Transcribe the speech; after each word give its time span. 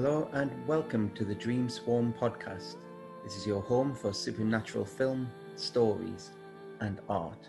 Hello 0.00 0.28
and 0.32 0.52
welcome 0.68 1.10
to 1.16 1.24
the 1.24 1.34
Dream 1.34 1.68
Swarm 1.68 2.14
podcast. 2.20 2.76
This 3.24 3.36
is 3.36 3.44
your 3.44 3.60
home 3.60 3.96
for 3.96 4.14
supernatural 4.14 4.84
film, 4.84 5.28
stories, 5.56 6.30
and 6.78 7.00
art. 7.08 7.48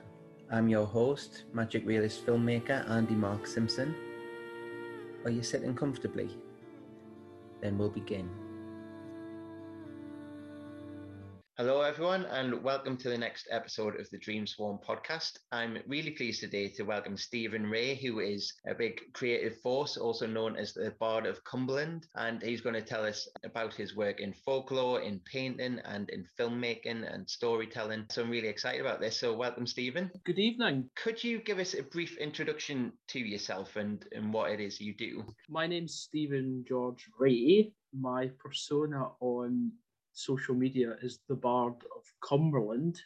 I'm 0.52 0.67
your 0.67 0.88
host, 0.88 1.43
magic 1.54 1.85
realist 1.85 2.25
filmmaker 2.25 2.89
Andy 2.89 3.13
Mark 3.13 3.45
Simpson. 3.45 3.93
Are 5.25 5.30
you 5.30 5.43
sitting 5.43 5.75
comfortably? 5.75 6.35
Then 7.62 7.77
we'll 7.77 7.91
begin. 7.91 8.27
Hello, 11.60 11.82
everyone, 11.82 12.23
and 12.28 12.64
welcome 12.64 12.96
to 12.96 13.10
the 13.10 13.18
next 13.18 13.50
episode 13.52 14.00
of 14.00 14.09
the 14.12 14.18
Dream 14.18 14.48
Swarm 14.48 14.80
podcast. 14.80 15.40
I'm 15.52 15.80
really 15.88 16.12
pleased 16.12 16.40
today 16.40 16.70
to 16.70 16.84
welcome 16.84 17.17
Stephen 17.17 17.70
Ray, 17.70 17.95
who 17.95 18.20
is 18.22 18.54
a 18.66 18.73
big 18.73 19.02
creative 19.12 19.59
force, 19.59 19.98
also 19.98 20.26
known 20.26 20.55
as 20.55 20.73
the 20.73 20.95
Bard 21.02 21.26
of 21.26 21.44
Cumberland. 21.44 22.08
And 22.16 22.41
he's 22.41 22.62
going 22.62 22.76
to 22.76 22.81
tell 22.81 23.03
us 23.03 23.27
about 23.44 23.73
his 23.73 23.94
work 23.94 24.22
in 24.22 24.31
folklore, 24.31 25.02
in 25.02 25.20
painting, 25.30 25.81
and 25.84 26.09
in 26.12 26.26
filmmaking 26.40 27.14
and 27.14 27.30
storytelling. 27.30 28.05
So 28.09 28.23
I'm 28.23 28.30
really 28.30 28.48
excited 28.48 28.80
about 28.80 29.02
this. 29.02 29.20
So, 29.20 29.36
welcome, 29.36 29.67
Stephen. 29.67 30.09
Good 30.23 30.39
evening. 30.39 30.89
Could 30.95 31.22
you 31.22 31.39
give 31.39 31.59
us 31.59 31.73
a 31.73 31.84
brief 31.84 32.17
introduction 32.20 32.94
to 33.09 33.20
yourself 33.20 33.76
and, 33.76 34.05
and 34.14 34.31
what 34.31 34.52
it 34.52 34.62
is 34.62 34.80
you 34.80 34.95
do? 34.95 35.26
My 35.50 35.67
name's 35.67 35.95
Stephen 35.95 36.64
George 36.66 37.05
Ray. 37.20 37.73
My 37.91 38.30
persona 38.39 39.09
on 39.20 39.73
social 40.20 40.55
media 40.55 40.96
is 41.02 41.20
the 41.28 41.36
Bard 41.36 41.76
of 41.96 42.04
Cumberland, 42.22 43.02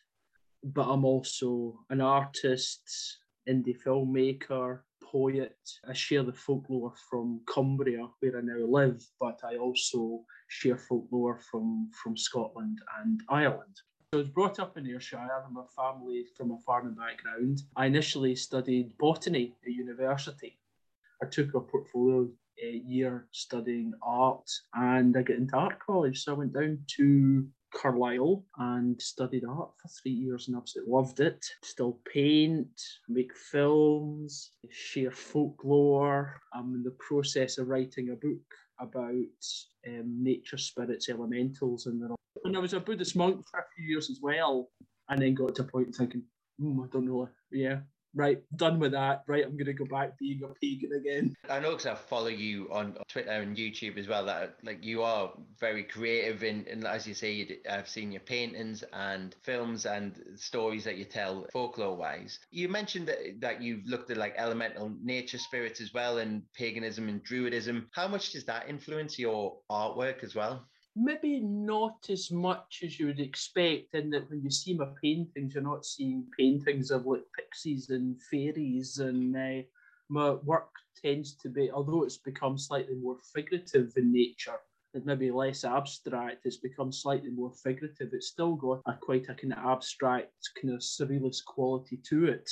but 0.64 0.88
I'm 0.90 1.06
also 1.06 1.80
an 1.90 2.02
artist, 2.02 3.18
indie 3.48 3.78
filmmaker, 3.86 4.80
poet. 5.04 5.58
I 5.88 5.94
share 5.94 6.24
the 6.24 6.34
folklore 6.34 6.94
from 7.10 7.42
Cumbria, 7.46 8.08
where 8.20 8.38
I 8.38 8.42
now 8.42 8.66
live, 8.66 9.06
but 9.20 9.40
I 9.44 9.58
also 9.58 10.22
share 10.48 10.78
folklore 10.78 11.40
from, 11.40 11.92
from 12.02 12.18
Scotland 12.18 12.80
and 13.00 13.22
Ireland. 13.30 13.82
I 14.14 14.18
was 14.18 14.30
brought 14.30 14.60
up 14.60 14.78
in 14.78 14.88
Ayrshire. 14.88 15.18
I'm 15.48 15.58
a 15.58 15.66
family 15.76 16.26
from 16.36 16.52
a 16.52 16.58
farming 16.60 16.96
background. 16.96 17.62
I 17.76 17.86
initially 17.88 18.36
studied 18.36 18.98
botany 18.98 19.56
at 19.66 19.72
university. 19.72 20.60
I 21.22 21.28
took 21.28 21.54
a 21.54 21.60
portfolio 21.60 22.28
a 22.62 22.82
year 22.86 23.28
studying 23.32 23.94
art 24.02 24.50
and 24.74 25.16
I 25.18 25.22
got 25.22 25.38
into 25.38 25.56
art 25.56 25.80
college. 25.80 26.24
So 26.24 26.34
I 26.34 26.38
went 26.38 26.54
down 26.54 26.80
to 26.98 27.48
Carlisle 27.74 28.44
and 28.58 29.02
studied 29.02 29.44
art 29.46 29.72
for 29.82 29.88
three 29.88 30.12
years 30.12 30.48
and 30.48 30.58
absolutely 30.58 30.94
loved 30.94 31.20
it. 31.20 31.44
Still 31.64 32.00
paint, 32.12 32.82
make 33.10 33.36
films, 33.36 34.52
share 34.70 35.12
folklore. 35.12 36.40
I'm 36.54 36.76
in 36.76 36.84
the 36.84 36.96
process 37.00 37.58
of 37.58 37.68
writing 37.68 38.10
a 38.10 38.16
book 38.16 38.42
about 38.80 39.16
um, 39.88 40.24
nature 40.24 40.58
spirits, 40.58 41.10
elementals, 41.10 41.86
and 41.88 42.02
and 42.46 42.58
I 42.58 42.60
was 42.60 42.74
a 42.74 42.80
Buddhist 42.80 43.16
monk 43.16 43.46
for 43.50 43.60
a 43.60 43.66
few 43.76 43.86
years 43.86 44.10
as 44.10 44.20
well, 44.22 44.70
and 45.10 45.22
then 45.22 45.34
got 45.34 45.56
to 45.56 45.62
a 45.62 45.66
point 45.66 45.96
thinking, 45.96 46.24
mm, 46.60 46.84
I 46.84 46.88
don't 46.92 47.06
know, 47.06 47.30
yeah, 47.52 47.80
right, 48.16 48.40
done 48.56 48.80
with 48.80 48.92
that. 48.92 49.24
Right, 49.28 49.44
I'm 49.44 49.58
going 49.58 49.66
to 49.66 49.74
go 49.74 49.86
back 49.86 50.18
being 50.18 50.42
a 50.44 50.48
pagan 50.60 50.92
again. 50.94 51.36
I 51.50 51.60
know 51.60 51.72
because 51.72 51.86
I 51.86 51.96
follow 51.96 52.28
you 52.28 52.68
on 52.72 52.98
Twitter 53.08 53.32
and 53.32 53.56
YouTube 53.56 53.98
as 53.98 54.08
well. 54.08 54.26
That 54.26 54.56
like 54.64 54.84
you 54.84 55.04
are 55.04 55.32
very 55.60 55.84
creative, 55.84 56.44
in, 56.44 56.66
and 56.70 56.86
as 56.86 57.08
you 57.08 57.14
say, 57.14 57.60
I've 57.70 57.90
seen 57.90 58.12
your 58.12 58.22
paintings 58.22 58.84
and 58.94 59.36
films 59.44 59.86
and 59.86 60.20
stories 60.36 60.84
that 60.86 60.98
you 60.98 61.06
tell 61.06 61.48
folklore 61.52 61.96
wise. 61.96 62.40
You 62.52 62.70
mentioned 62.70 63.08
that 63.08 63.42
that 63.42 63.62
you've 63.62 63.86
looked 63.86 64.12
at 64.12 64.18
like 64.18 64.36
elemental 64.38 64.92
nature 65.02 65.38
spirits 65.38 65.82
as 65.82 65.94
well, 65.94 66.20
and 66.20 66.44
paganism 66.54 67.10
and 67.10 67.24
druidism. 67.24 67.86
How 67.92 68.08
much 68.08 68.32
does 68.32 68.46
that 68.46 68.70
influence 68.70 69.18
your 69.20 69.58
artwork 69.70 70.24
as 70.24 70.36
well? 70.36 70.68
Maybe 70.96 71.40
not 71.40 72.06
as 72.10 72.32
much 72.32 72.82
as 72.84 73.00
you 73.00 73.08
would 73.08 73.20
expect 73.20 73.94
in 73.94 74.10
that 74.12 74.30
when 74.30 74.42
you 74.42 74.52
see 74.52 74.74
my 74.76 74.88
paintings, 75.02 75.54
you're 75.54 75.64
not 75.64 75.86
seeing 75.86 76.26
paintings 76.38 76.92
of 76.92 77.06
like 77.06 77.24
pixies 77.36 77.90
and 77.90 78.22
fairies 78.22 79.00
and 79.00 79.36
uh, 79.36 79.64
my 80.10 80.32
work 80.32 80.70
tends 81.02 81.36
to 81.38 81.50
be, 81.50 81.72
although 81.72 82.04
it's 82.04 82.18
become 82.18 82.58
slightly 82.58 82.96
more 82.96 83.18
figurative 83.34 83.92
in 83.98 84.12
nature, 84.12 84.60
it's 84.94 85.06
maybe 85.06 85.32
less 85.32 85.64
abstract, 85.64 86.46
it's 86.46 86.58
become 86.58 86.92
slightly 86.92 87.32
more 87.32 87.52
figurative. 87.64 88.10
It's 88.14 88.28
still 88.28 88.56
got 88.56 88.82
a 88.86 88.94
quite 88.94 89.28
a 89.30 89.34
kind 89.34 89.54
of 89.54 89.60
abstract, 89.60 90.32
kind 90.62 90.74
of 90.74 90.82
surrealist 90.82 91.46
quality 91.46 91.98
to 92.10 92.26
it. 92.26 92.50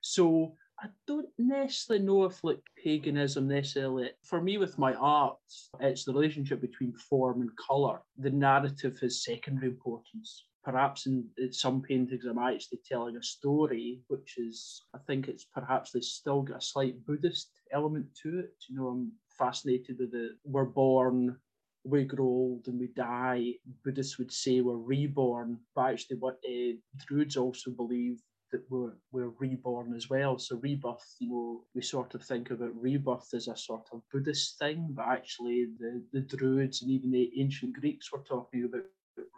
So 0.00 0.56
I 0.84 0.88
don't 1.06 1.30
necessarily 1.38 2.04
know 2.04 2.24
if 2.24 2.44
like 2.44 2.60
paganism 2.76 3.48
necessarily 3.48 4.10
for 4.22 4.42
me 4.42 4.58
with 4.58 4.76
my 4.76 4.92
art, 4.92 5.38
it's 5.80 6.04
the 6.04 6.12
relationship 6.12 6.60
between 6.60 6.92
form 7.08 7.40
and 7.40 7.50
colour. 7.56 8.02
The 8.18 8.28
narrative 8.28 8.98
has 9.00 9.24
secondary 9.24 9.68
importance. 9.68 10.44
Perhaps 10.62 11.06
in, 11.06 11.26
some 11.52 11.80
paintings 11.80 12.26
I'm 12.26 12.38
actually 12.38 12.80
telling 12.86 13.16
a 13.16 13.22
story, 13.22 14.02
which 14.08 14.34
is 14.36 14.82
I 14.94 14.98
think 15.06 15.26
it's 15.26 15.46
perhaps 15.54 15.90
they 15.90 16.00
still 16.00 16.42
got 16.42 16.58
a 16.58 16.60
slight 16.72 17.06
Buddhist 17.06 17.48
element 17.72 18.06
to 18.22 18.40
it. 18.40 18.54
You 18.68 18.76
know, 18.76 18.88
I'm 18.88 19.12
fascinated 19.38 19.96
with 19.98 20.12
the 20.12 20.36
we're 20.44 20.66
born, 20.66 21.38
we 21.84 22.04
grow 22.04 22.26
old 22.26 22.68
and 22.68 22.78
we 22.78 22.88
die. 22.88 23.54
Buddhists 23.84 24.18
would 24.18 24.32
say 24.32 24.60
we're 24.60 24.76
reborn, 24.76 25.60
but 25.74 25.92
actually, 25.92 26.18
what 26.18 26.36
uh, 26.46 26.76
Druids 27.06 27.38
also 27.38 27.70
believe 27.70 28.20
that 28.54 28.70
we're, 28.70 28.92
we're 29.10 29.32
reborn 29.40 29.94
as 29.94 30.08
well. 30.08 30.38
So 30.38 30.56
rebirth, 30.56 31.16
you 31.18 31.28
know, 31.28 31.64
we 31.74 31.82
sort 31.82 32.14
of 32.14 32.22
think 32.22 32.50
about 32.50 32.80
rebirth 32.80 33.34
as 33.34 33.48
a 33.48 33.56
sort 33.56 33.88
of 33.92 34.00
Buddhist 34.12 34.60
thing, 34.60 34.90
but 34.90 35.08
actually 35.08 35.66
the, 35.80 36.02
the 36.12 36.20
Druids 36.20 36.80
and 36.82 36.90
even 36.92 37.10
the 37.10 37.32
ancient 37.36 37.72
Greeks 37.80 38.12
were 38.12 38.22
talking 38.28 38.64
about 38.64 38.84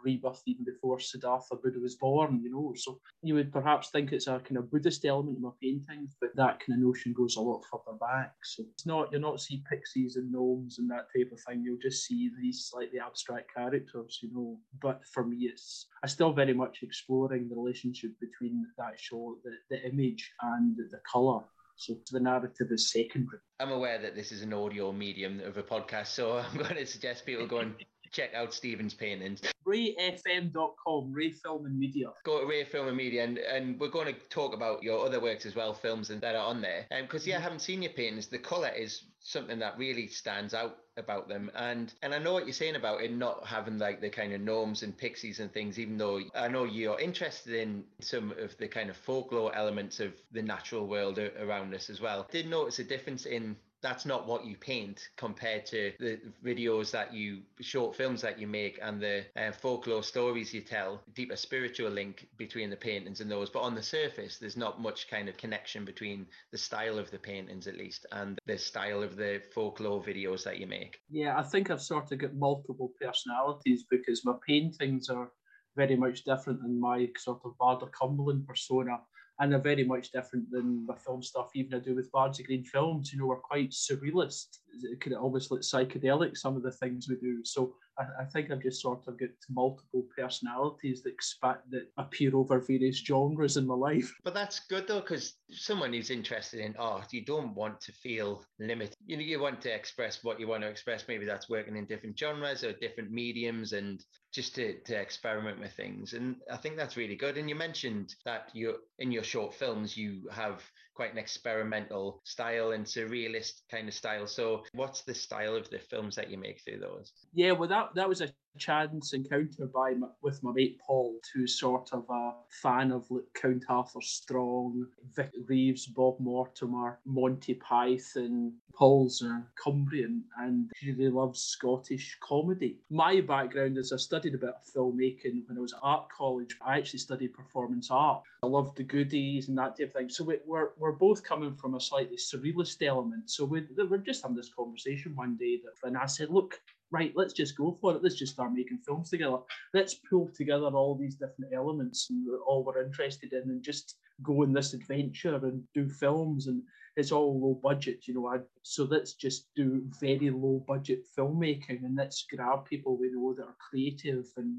rebirth 0.03 0.41
even 0.45 0.63
before 0.63 0.99
Siddhartha 0.99 1.55
Buddha 1.55 1.79
was 1.79 1.95
born, 1.95 2.41
you 2.43 2.51
know. 2.51 2.73
So 2.75 2.99
you 3.21 3.35
would 3.35 3.51
perhaps 3.51 3.89
think 3.89 4.11
it's 4.11 4.27
a 4.27 4.39
kind 4.39 4.57
of 4.57 4.71
Buddhist 4.71 5.05
element 5.05 5.37
in 5.37 5.43
my 5.43 5.49
paintings, 5.61 6.15
but 6.19 6.35
that 6.35 6.59
kind 6.59 6.79
of 6.79 6.85
notion 6.85 7.13
goes 7.13 7.35
a 7.35 7.41
lot 7.41 7.63
further 7.69 7.97
back. 7.97 8.33
So 8.43 8.63
it's 8.73 8.85
not 8.85 9.11
you're 9.11 9.21
not 9.21 9.41
see 9.41 9.63
pixies 9.69 10.15
and 10.15 10.31
gnomes 10.31 10.79
and 10.79 10.89
that 10.91 11.07
type 11.15 11.31
of 11.31 11.39
thing. 11.47 11.63
You'll 11.63 11.77
just 11.81 12.05
see 12.05 12.31
these 12.39 12.67
slightly 12.69 12.99
abstract 12.99 13.53
characters, 13.53 14.19
you 14.21 14.29
know. 14.33 14.59
But 14.81 15.01
for 15.13 15.25
me, 15.25 15.49
it's 15.51 15.87
I 16.03 16.07
still 16.07 16.33
very 16.33 16.53
much 16.53 16.79
exploring 16.83 17.49
the 17.49 17.55
relationship 17.55 18.11
between 18.19 18.65
that 18.77 18.99
show, 18.99 19.37
the, 19.43 19.51
the 19.69 19.87
image 19.87 20.31
and 20.41 20.75
the, 20.77 20.83
the 20.91 21.01
colour. 21.11 21.43
So 21.79 21.95
the 22.11 22.19
narrative 22.19 22.67
is 22.71 22.91
secondary. 22.91 23.39
I'm 23.59 23.71
aware 23.71 23.99
that 23.99 24.15
this 24.15 24.31
is 24.31 24.41
an 24.41 24.51
audio 24.51 24.91
medium 24.91 25.39
of 25.41 25.57
a 25.57 25.63
podcast, 25.63 26.07
so 26.07 26.37
I'm 26.51 26.57
going 26.57 26.75
to 26.75 26.85
suggest 26.85 27.25
people 27.25 27.45
go 27.45 27.59
and 27.59 27.75
check 28.11 28.33
out 28.33 28.53
Stephen's 28.53 28.93
paintings. 28.93 29.41
RayFM.com, 29.67 31.11
Ray 31.11 31.31
Film 31.31 31.65
and 31.65 31.77
Media. 31.77 32.07
Go 32.23 32.41
to 32.41 32.47
Ray 32.47 32.63
Film 32.63 32.87
and 32.87 32.97
Media, 32.97 33.23
and, 33.23 33.37
and 33.37 33.79
we're 33.79 33.89
going 33.89 34.13
to 34.13 34.19
talk 34.29 34.53
about 34.53 34.81
your 34.81 35.05
other 35.05 35.19
works 35.19 35.45
as 35.45 35.55
well, 35.55 35.73
films 35.73 36.09
and 36.09 36.21
that 36.21 36.35
are 36.35 36.45
on 36.45 36.61
there. 36.61 36.85
Because 37.01 37.23
um, 37.23 37.29
yeah, 37.29 37.37
I 37.37 37.41
haven't 37.41 37.61
seen 37.61 37.81
your 37.81 37.91
paintings. 37.91 38.27
The 38.27 38.39
colour 38.39 38.69
is 38.69 39.03
something 39.19 39.59
that 39.59 39.77
really 39.77 40.07
stands 40.07 40.53
out 40.53 40.77
about 40.95 41.27
them 41.27 41.51
and 41.55 41.93
and 42.01 42.13
I 42.13 42.17
know 42.17 42.33
what 42.33 42.45
you're 42.45 42.53
saying 42.53 42.75
about 42.75 43.01
it 43.01 43.13
not 43.13 43.45
having 43.45 43.77
like 43.77 44.01
the 44.01 44.09
kind 44.09 44.33
of 44.33 44.41
gnomes 44.41 44.83
and 44.83 44.97
pixies 44.97 45.39
and 45.39 45.51
things 45.51 45.77
even 45.77 45.97
though 45.97 46.21
I 46.33 46.47
know 46.47 46.63
you're 46.63 46.99
interested 46.99 47.53
in 47.53 47.83
some 47.99 48.33
of 48.39 48.57
the 48.57 48.67
kind 48.67 48.89
of 48.89 48.97
folklore 48.97 49.53
elements 49.53 49.99
of 49.99 50.13
the 50.31 50.41
natural 50.41 50.87
world 50.87 51.19
around 51.19 51.73
us 51.75 51.89
as 51.89 52.01
well 52.01 52.27
did 52.31 52.49
notice 52.49 52.79
a 52.79 52.83
difference 52.83 53.25
in 53.25 53.57
that's 53.81 54.05
not 54.05 54.27
what 54.27 54.45
you 54.45 54.55
paint 54.55 55.09
compared 55.17 55.65
to 55.67 55.91
the 55.99 56.19
videos 56.43 56.91
that 56.91 57.13
you 57.13 57.41
short 57.61 57.95
films 57.95 58.21
that 58.21 58.39
you 58.39 58.47
make 58.47 58.79
and 58.81 59.01
the 59.01 59.25
uh, 59.35 59.51
folklore 59.51 60.03
stories 60.03 60.53
you 60.53 60.61
tell. 60.61 61.01
Deeper 61.13 61.35
spiritual 61.35 61.89
link 61.89 62.27
between 62.37 62.69
the 62.69 62.75
paintings 62.75 63.21
and 63.21 63.29
those 63.29 63.49
but 63.49 63.61
on 63.61 63.75
the 63.75 63.83
surface 63.83 64.37
there's 64.37 64.57
not 64.57 64.81
much 64.81 65.09
kind 65.09 65.29
of 65.29 65.37
connection 65.37 65.85
between 65.85 66.25
the 66.51 66.57
style 66.57 66.97
of 66.97 67.11
the 67.11 67.19
paintings 67.19 67.67
at 67.67 67.77
least 67.77 68.05
and 68.11 68.39
the 68.45 68.57
style 68.57 69.03
of 69.03 69.15
the 69.15 69.41
folklore 69.53 70.01
videos 70.01 70.43
that 70.43 70.59
you 70.59 70.67
make. 70.67 70.99
Yeah 71.09 71.37
i 71.37 71.43
think 71.43 71.69
i've 71.69 71.81
sort 71.81 72.11
of 72.11 72.17
got 72.19 72.33
multiple 72.33 72.91
personalities 72.99 73.85
because 73.89 74.25
my 74.25 74.33
paintings 74.45 75.09
are 75.09 75.31
very 75.75 75.95
much 75.95 76.23
different 76.23 76.61
than 76.61 76.79
my 76.79 77.07
sort 77.17 77.39
of 77.45 77.57
Bard 77.57 77.83
of 77.83 77.91
Cumberland 77.91 78.47
persona 78.47 78.97
and 79.39 79.51
they're 79.51 79.59
very 79.59 79.83
much 79.83 80.11
different 80.11 80.49
than 80.51 80.85
the 80.85 80.95
film 80.95 81.21
stuff 81.21 81.49
even 81.53 81.73
I 81.75 81.79
do 81.79 81.95
with 81.95 82.11
Bards 82.11 82.39
of 82.39 82.47
Green 82.47 82.63
Films. 82.63 83.13
You 83.13 83.19
know, 83.19 83.27
we're 83.27 83.37
quite 83.37 83.71
surrealist, 83.71 84.59
kind 84.99 85.15
of 85.15 85.21
almost 85.21 85.51
like 85.51 85.61
psychedelic, 85.61 86.37
some 86.37 86.55
of 86.55 86.63
the 86.63 86.71
things 86.71 87.07
we 87.09 87.15
do. 87.15 87.43
So 87.43 87.75
I, 87.97 88.03
I 88.21 88.25
think 88.25 88.51
I've 88.51 88.61
just 88.61 88.81
sort 88.81 89.07
of 89.07 89.19
got 89.19 89.29
multiple 89.49 90.05
personalities 90.15 91.03
that 91.03 91.13
expand 91.13 91.59
that 91.71 91.87
appear 91.97 92.35
over 92.35 92.59
various 92.59 92.97
genres 92.97 93.57
in 93.57 93.67
my 93.67 93.75
life. 93.75 94.13
But 94.23 94.33
that's 94.33 94.59
good 94.61 94.87
though, 94.87 95.01
because 95.01 95.35
someone 95.49 95.93
who's 95.93 96.11
interested 96.11 96.59
in 96.59 96.75
art, 96.77 97.11
you 97.11 97.25
don't 97.25 97.55
want 97.55 97.81
to 97.81 97.91
feel 97.91 98.43
limited. 98.59 98.95
You 99.05 99.17
know, 99.17 99.23
you 99.23 99.39
want 99.39 99.61
to 99.61 99.73
express 99.73 100.23
what 100.23 100.39
you 100.39 100.47
want 100.47 100.63
to 100.63 100.69
express. 100.69 101.05
Maybe 101.07 101.25
that's 101.25 101.49
working 101.49 101.75
in 101.75 101.85
different 101.85 102.17
genres 102.17 102.63
or 102.63 102.73
different 102.73 103.11
mediums 103.11 103.73
and 103.73 104.03
just 104.33 104.55
to, 104.55 104.79
to 104.81 104.95
experiment 104.95 105.59
with 105.59 105.73
things. 105.73 106.13
And 106.13 106.35
I 106.51 106.57
think 106.57 106.77
that's 106.77 106.97
really 106.97 107.15
good. 107.15 107.37
And 107.37 107.49
you 107.49 107.55
mentioned 107.55 108.15
that 108.25 108.49
you 108.53 108.75
in 108.99 109.11
your 109.11 109.23
short 109.23 109.53
films 109.53 109.97
you 109.97 110.27
have 110.31 110.61
quite 110.97 111.11
an 111.13 111.19
experimental 111.19 112.19
style 112.25 112.71
and 112.71 112.83
surrealist 112.83 113.61
kind 113.69 113.87
of 113.87 113.93
style. 113.93 114.25
So, 114.25 114.63
what's 114.73 115.01
the 115.01 115.13
style 115.13 115.55
of 115.55 115.69
the 115.69 115.79
films 115.79 116.15
that 116.15 116.29
you 116.29 116.37
make 116.37 116.61
through 116.61 116.79
those? 116.79 117.11
Yeah, 117.33 117.51
well, 117.51 117.69
that 117.69 117.95
that 117.95 118.09
was 118.09 118.21
a 118.21 118.29
chance 118.57 119.13
encounter 119.13 119.67
by 119.67 119.93
my, 119.93 120.07
with 120.21 120.43
my 120.43 120.51
mate 120.51 120.79
Paul, 120.85 121.19
who's 121.33 121.59
sort 121.59 121.89
of 121.93 122.05
a 122.09 122.33
fan 122.49 122.91
of 122.91 123.09
like 123.09 123.23
Count 123.33 123.65
Arthur 123.69 124.01
Strong, 124.01 124.87
Vic 125.15 125.31
Reeves, 125.47 125.85
Bob 125.85 126.19
Mortimer, 126.19 126.99
Monty 127.05 127.53
Python. 127.55 128.53
Paul's 128.77 129.23
a 129.23 129.43
Cumbrian 129.61 130.23
and 130.39 130.69
he 130.79 130.91
really 130.91 131.09
loves 131.09 131.41
Scottish 131.41 132.15
comedy. 132.21 132.77
My 132.91 133.21
background 133.21 133.77
is 133.77 133.91
I 133.91 133.97
studied 133.97 134.35
a 134.35 134.37
bit 134.37 134.49
of 134.49 134.71
filmmaking 134.71 135.47
when 135.47 135.57
I 135.57 135.61
was 135.61 135.73
at 135.73 135.79
art 135.81 136.09
college. 136.15 136.55
I 136.61 136.77
actually 136.77 136.99
studied 136.99 137.33
performance 137.33 137.89
art. 137.89 138.21
I 138.43 138.45
loved 138.47 138.77
the 138.77 138.83
goodies 138.83 139.49
and 139.49 139.57
that 139.57 139.77
type 139.77 139.87
of 139.87 139.93
thing. 139.93 140.09
So 140.09 140.23
we, 140.23 140.37
we're, 140.45 140.69
we're 140.77 140.91
both 140.91 141.23
coming 141.23 141.55
from 141.55 141.73
a 141.73 141.81
slightly 141.81 142.17
surrealist 142.17 142.85
element. 142.85 143.31
So 143.31 143.45
we, 143.45 143.63
we're 143.75 143.97
just 143.97 144.21
having 144.21 144.37
this 144.37 144.53
conversation 144.53 145.15
one 145.15 145.37
day 145.37 145.59
that, 145.63 145.87
and 145.87 145.97
I 145.97 146.05
said, 146.05 146.29
look, 146.29 146.61
right, 146.91 147.11
let's 147.15 147.33
just 147.33 147.57
go 147.57 147.77
for 147.79 147.95
it. 147.95 148.03
Let's 148.03 148.15
just 148.15 148.33
start 148.33 148.53
making 148.53 148.79
films 148.85 149.09
together. 149.09 149.37
Let's 149.73 149.95
pull 150.09 150.29
together 150.35 150.67
all 150.67 150.95
these 150.95 151.15
different 151.15 151.53
elements 151.53 152.07
and 152.09 152.27
all 152.45 152.63
we're 152.63 152.83
interested 152.83 153.33
in 153.33 153.49
and 153.49 153.63
just 153.63 153.95
go 154.23 154.43
on 154.43 154.53
this 154.53 154.73
adventure 154.73 155.35
and 155.35 155.63
do 155.73 155.89
films. 155.89 156.47
And 156.47 156.63
it's 156.95 157.11
all 157.11 157.39
low 157.39 157.59
budget, 157.61 158.07
you 158.07 158.13
know. 158.13 158.27
I, 158.27 158.39
so 158.63 158.85
let's 158.85 159.13
just 159.13 159.47
do 159.55 159.83
very 159.99 160.29
low 160.29 160.63
budget 160.67 161.01
filmmaking 161.17 161.83
and 161.83 161.95
let's 161.95 162.25
grab 162.33 162.65
people 162.65 162.97
we 162.97 163.11
know 163.11 163.33
that 163.33 163.43
are 163.43 163.57
creative 163.69 164.25
and 164.37 164.57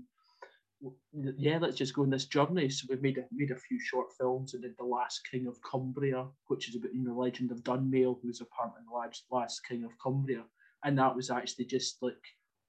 yeah, 1.12 1.58
let's 1.60 1.76
just 1.76 1.94
go 1.94 2.02
on 2.02 2.10
this 2.10 2.26
journey. 2.26 2.68
So 2.68 2.86
we've 2.88 3.02
made 3.02 3.18
a, 3.18 3.24
made 3.32 3.50
a 3.50 3.58
few 3.58 3.80
short 3.80 4.12
films 4.16 4.54
and 4.54 4.62
did 4.62 4.76
The 4.78 4.84
Last 4.84 5.22
King 5.28 5.48
of 5.48 5.60
Cumbria, 5.62 6.26
which 6.46 6.68
is 6.68 6.76
about 6.76 6.94
you 6.94 7.02
know, 7.02 7.14
the 7.14 7.20
legend 7.20 7.50
of 7.50 7.64
Dunmail, 7.64 8.18
who's 8.22 8.40
apparently 8.40 8.82
the 8.88 8.94
last, 8.94 9.24
last 9.30 9.62
king 9.66 9.82
of 9.82 9.90
Cumbria 9.98 10.44
and 10.84 10.98
that 10.98 11.14
was 11.14 11.30
actually 11.30 11.64
just 11.64 11.98
like 12.02 12.14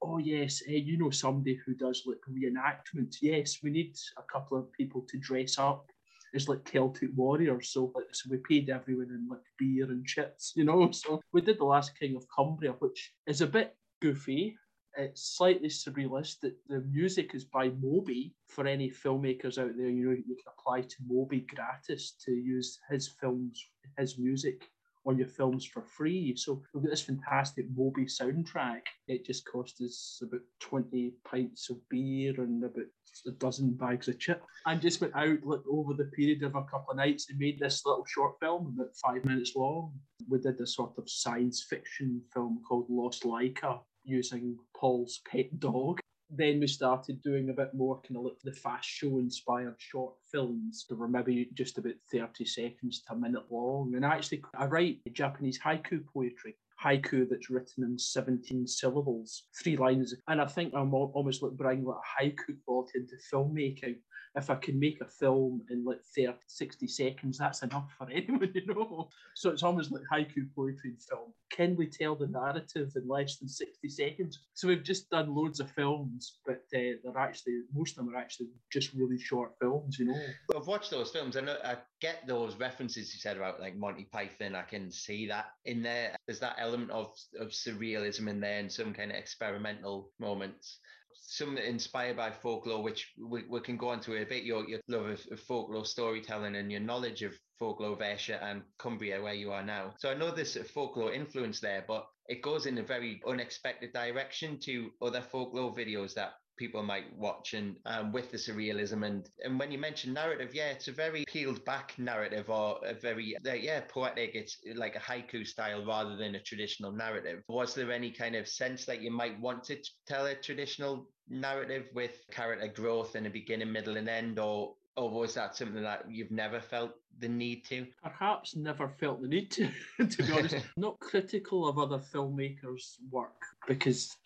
oh 0.02 0.18
yes 0.18 0.62
eh, 0.68 0.74
you 0.74 0.98
know 0.98 1.10
somebody 1.10 1.60
who 1.66 1.74
does 1.74 2.04
like 2.06 2.20
reenactments. 2.30 3.18
Yes 3.22 3.58
we 3.64 3.70
need 3.70 3.96
a 4.18 4.24
couple 4.32 4.58
of 4.58 4.72
people 4.74 5.06
to 5.10 5.18
dress 5.18 5.58
up 5.58 5.88
as 6.34 6.48
like 6.48 6.64
celtic 6.64 7.10
warriors. 7.16 7.70
So 7.70 7.92
like 7.96 8.06
so 8.12 8.30
we 8.30 8.38
paid 8.38 8.70
everyone 8.70 9.10
in 9.10 9.28
like 9.30 9.42
beer 9.58 9.86
and 9.86 10.06
chips 10.06 10.54
you 10.56 10.64
know? 10.64 10.90
So 10.94 11.22
we 11.34 11.42
did 11.42 11.60
the 11.60 11.66
last 11.66 11.98
king 11.98 12.16
of 12.16 12.26
cumbria 12.36 12.74
which 12.80 13.14
is 13.28 13.42
a 13.42 13.48
bit 13.48 13.76
goofy. 14.02 14.58
It's 14.98 15.38
slightly 15.38 15.70
surrealist. 15.70 16.40
The, 16.42 16.56
the 16.68 16.82
music 16.82 17.36
is 17.36 17.46
by 17.46 17.70
Moby. 17.80 18.34
For 18.48 18.66
any 18.66 18.90
filmmakers 18.90 19.60
out 19.60 19.78
there, 19.78 19.88
you 19.88 20.06
know, 20.06 20.12
you 20.12 20.36
can 20.36 20.52
apply 20.58 20.82
to 20.82 20.96
Moby 21.08 21.42
gratis 21.42 22.16
to 22.26 22.32
use 22.32 22.80
his 22.90 23.08
films, 23.08 23.64
his 23.98 24.18
music 24.18 24.68
on 25.10 25.18
your 25.18 25.28
films 25.28 25.66
for 25.66 25.82
free. 25.82 26.36
So 26.36 26.62
we've 26.74 26.84
got 26.84 26.92
this 26.92 27.02
fantastic 27.02 27.66
Moby 27.76 28.06
soundtrack. 28.06 28.82
It 29.08 29.26
just 29.26 29.44
cost 29.46 29.82
us 29.82 30.22
about 30.22 30.42
20 30.60 31.14
pints 31.26 31.70
of 31.72 31.78
beer 31.90 32.34
and 32.38 32.64
about 32.64 32.86
a 33.28 33.32
dozen 33.32 33.72
bags 33.74 34.08
of 34.08 34.20
chip. 34.20 34.44
And 34.68 34.80
just 34.80 35.02
went 35.02 35.16
out 35.16 35.40
like, 35.44 35.62
over 35.68 35.96
the 35.96 36.12
period 36.16 36.44
of 36.44 36.56
a 36.56 36.64
couple 36.64 36.92
of 36.92 36.98
nights 36.98 37.28
and 37.30 37.40
made 37.40 37.60
this 37.60 37.86
little 37.86 38.06
short 38.08 38.36
film 38.40 38.76
about 38.76 38.96
five 39.04 39.26
minutes 39.26 39.54
long. 39.56 39.94
We 40.30 40.38
did 40.38 40.62
a 40.62 40.68
sort 40.68 40.94
of 41.00 41.10
science 41.10 41.66
fiction 41.68 42.22
film 42.32 42.62
called 42.68 42.86
Lost 42.88 43.24
Laika 43.24 43.80
using 44.04 44.58
Paul's 44.78 45.22
pet 45.28 45.60
dog 45.60 46.00
then 46.30 46.60
we 46.60 46.68
started 46.68 47.22
doing 47.22 47.50
a 47.50 47.54
bit 47.54 47.74
more 47.74 48.00
kind 48.02 48.18
of 48.18 48.24
like 48.24 48.40
the 48.44 48.52
fast 48.52 48.88
show 48.88 49.18
inspired 49.18 49.76
short 49.78 50.14
films 50.32 50.86
that 50.88 50.98
were 50.98 51.08
maybe 51.08 51.50
just 51.54 51.78
about 51.78 51.96
30 52.12 52.46
seconds 52.46 53.02
to 53.02 53.14
a 53.14 53.16
minute 53.16 53.44
long. 53.50 53.94
And 53.96 54.06
actually, 54.06 54.44
I 54.58 54.66
write 54.66 55.00
Japanese 55.14 55.60
haiku 55.60 56.06
poetry 56.14 56.56
haiku 56.84 57.28
that's 57.30 57.50
written 57.50 57.84
in 57.84 58.00
17 58.00 58.66
syllables, 58.68 59.44
three 59.62 59.76
lines. 59.76 60.16
And 60.28 60.42
I 60.42 60.46
think 60.46 60.74
I'm 60.74 60.94
almost 60.94 61.44
like 61.44 61.52
bringing 61.54 61.86
like 61.86 61.98
a 61.98 62.24
haiku 62.24 62.56
plot 62.66 62.90
into 62.96 63.16
filmmaking 63.32 63.98
if 64.36 64.50
I 64.50 64.56
can 64.56 64.80
make 64.80 65.02
a 65.02 65.06
film 65.06 65.62
in 65.70 65.84
like 65.84 66.02
30, 66.16 66.34
60 66.48 66.88
seconds, 66.88 67.38
that's 67.38 67.64
enough 67.64 67.92
for 67.98 68.08
anyone, 68.14 68.52
you 68.54 68.66
know. 68.68 69.10
So 69.36 69.50
it's 69.50 69.64
almost 69.64 69.92
like 69.92 70.04
haiku 70.12 70.48
poetry 70.56 70.92
in 70.92 70.98
film. 70.98 71.34
Can 71.52 71.76
we 71.76 71.88
tell 71.88 72.16
the 72.16 72.28
narrative 72.28 72.92
in 72.96 73.08
less 73.08 73.38
than 73.38 73.50
60 73.50 73.90
seconds? 73.90 74.40
So 74.54 74.68
we've 74.68 74.84
just 74.84 75.10
done 75.10 75.34
loads 75.34 75.60
of 75.60 75.72
films, 75.72 76.40
but 76.46 76.64
uh, 76.76 77.00
they're 77.04 77.18
actually, 77.18 77.62
most 77.74 77.98
of 77.98 78.06
them 78.06 78.16
are 78.16 78.18
actually 78.18 78.50
just 78.72 78.94
really 78.94 79.20
short 79.20 79.54
films, 79.60 79.98
you 79.98 80.06
know. 80.06 80.22
I've 80.56 80.68
watched 80.68 80.92
those 80.92 81.12
films 81.12 81.36
and 81.36 81.50
I 81.50 81.78
get 82.00 82.26
those 82.28 82.56
references 82.56 83.14
you 83.14 83.20
said 83.20 83.38
about 83.38 83.60
like 83.60 83.76
Monty 83.76 84.06
Python. 84.06 84.56
I 84.56 84.62
can 84.62 84.92
see 84.92 85.28
that 85.28 85.48
in 85.66 85.82
there. 85.82 86.16
There's 86.28 86.40
that 86.40 86.56
element 86.60 86.92
of, 86.92 87.14
of 87.40 87.50
surrealism 87.50 88.28
in 88.28 88.40
there 88.40 88.60
and 88.60 88.72
some 88.72 88.94
kind 88.94 89.12
of 89.12 89.18
experimental 89.18 90.12
moments 90.20 90.80
some 91.22 91.58
inspired 91.58 92.18
by 92.18 92.32
folklore, 92.32 92.84
which 92.84 93.14
we, 93.18 93.44
we 93.50 93.60
can 93.62 93.78
go 93.78 93.90
on 93.90 94.00
to 94.02 94.22
a 94.22 94.26
bit. 94.26 94.44
Your, 94.44 94.68
your 94.68 94.80
love 94.88 95.06
of, 95.06 95.26
of 95.32 95.40
folklore 95.42 95.86
storytelling 95.86 96.56
and 96.56 96.72
your 96.72 96.82
knowledge 96.82 97.22
of 97.22 97.34
folklore 97.58 98.02
Ayrshire 98.02 98.40
and 98.42 98.62
Cumbria, 98.78 99.22
where 99.22 99.34
you 99.34 99.52
are 99.52 99.64
now. 99.64 99.94
So 99.98 100.10
I 100.10 100.16
know 100.16 100.32
there's 100.32 100.56
a 100.56 100.64
folklore 100.64 101.14
influence 101.14 101.60
there, 101.60 101.84
but 101.88 102.06
it 102.28 102.42
goes 102.42 102.66
in 102.66 102.78
a 102.78 102.84
very 102.84 103.22
unexpected 103.28 103.94
direction 103.94 104.60
to 104.62 104.92
other 105.02 105.22
folklore 105.22 105.74
videos 105.74 106.14
that 106.14 106.34
people 106.60 106.84
might 106.84 107.16
watch 107.18 107.54
and 107.54 107.78
um, 107.86 108.12
with 108.12 108.30
the 108.32 108.38
surrealism 108.38 109.06
and 109.08 109.30
and 109.44 109.58
when 109.58 109.72
you 109.72 109.78
mention 109.78 110.14
narrative 110.14 110.54
yeah 110.54 110.68
it's 110.68 110.90
a 110.90 110.92
very 110.92 111.24
peeled 111.26 111.64
back 111.64 111.94
narrative 111.98 112.50
or 112.50 112.78
a 112.86 112.94
very 112.94 113.36
uh, 113.48 113.54
yeah 113.54 113.80
poetic 113.88 114.32
it's 114.36 114.58
like 114.76 114.96
a 114.96 115.00
haiku 115.00 115.48
style 115.48 115.84
rather 115.86 116.18
than 116.18 116.36
a 116.36 116.40
traditional 116.42 116.92
narrative 116.92 117.42
was 117.48 117.74
there 117.74 117.92
any 117.92 118.12
kind 118.12 118.36
of 118.36 118.48
sense 118.48 118.86
that 118.86 119.02
you 119.02 119.10
might 119.10 119.40
want 119.40 119.64
to 119.64 119.78
tell 120.06 120.26
a 120.26 120.36
traditional 120.36 121.08
narrative 121.30 121.86
with 121.94 122.26
character 122.30 122.68
growth 122.68 123.16
and 123.16 123.26
a 123.26 123.30
beginning 123.30 123.72
middle 123.72 123.96
and 123.96 124.10
end 124.10 124.38
or 124.38 124.74
or 124.98 125.10
was 125.10 125.34
that 125.36 125.56
something 125.56 125.82
that 125.84 126.04
you've 126.10 126.32
never 126.32 126.60
felt 126.60 126.92
the 127.20 127.30
need 127.30 127.64
to? 127.66 127.88
Perhaps 128.04 128.58
never 128.58 128.90
felt 129.00 129.22
the 129.22 129.30
need 129.30 129.50
to, 129.52 129.70
to 130.10 130.24
be 130.24 130.34
honest. 130.34 130.58
Not 130.78 131.00
critical 131.00 131.70
of 131.70 131.80
other 131.80 132.00
filmmakers' 132.00 132.98
work 133.10 133.42
because 133.66 134.18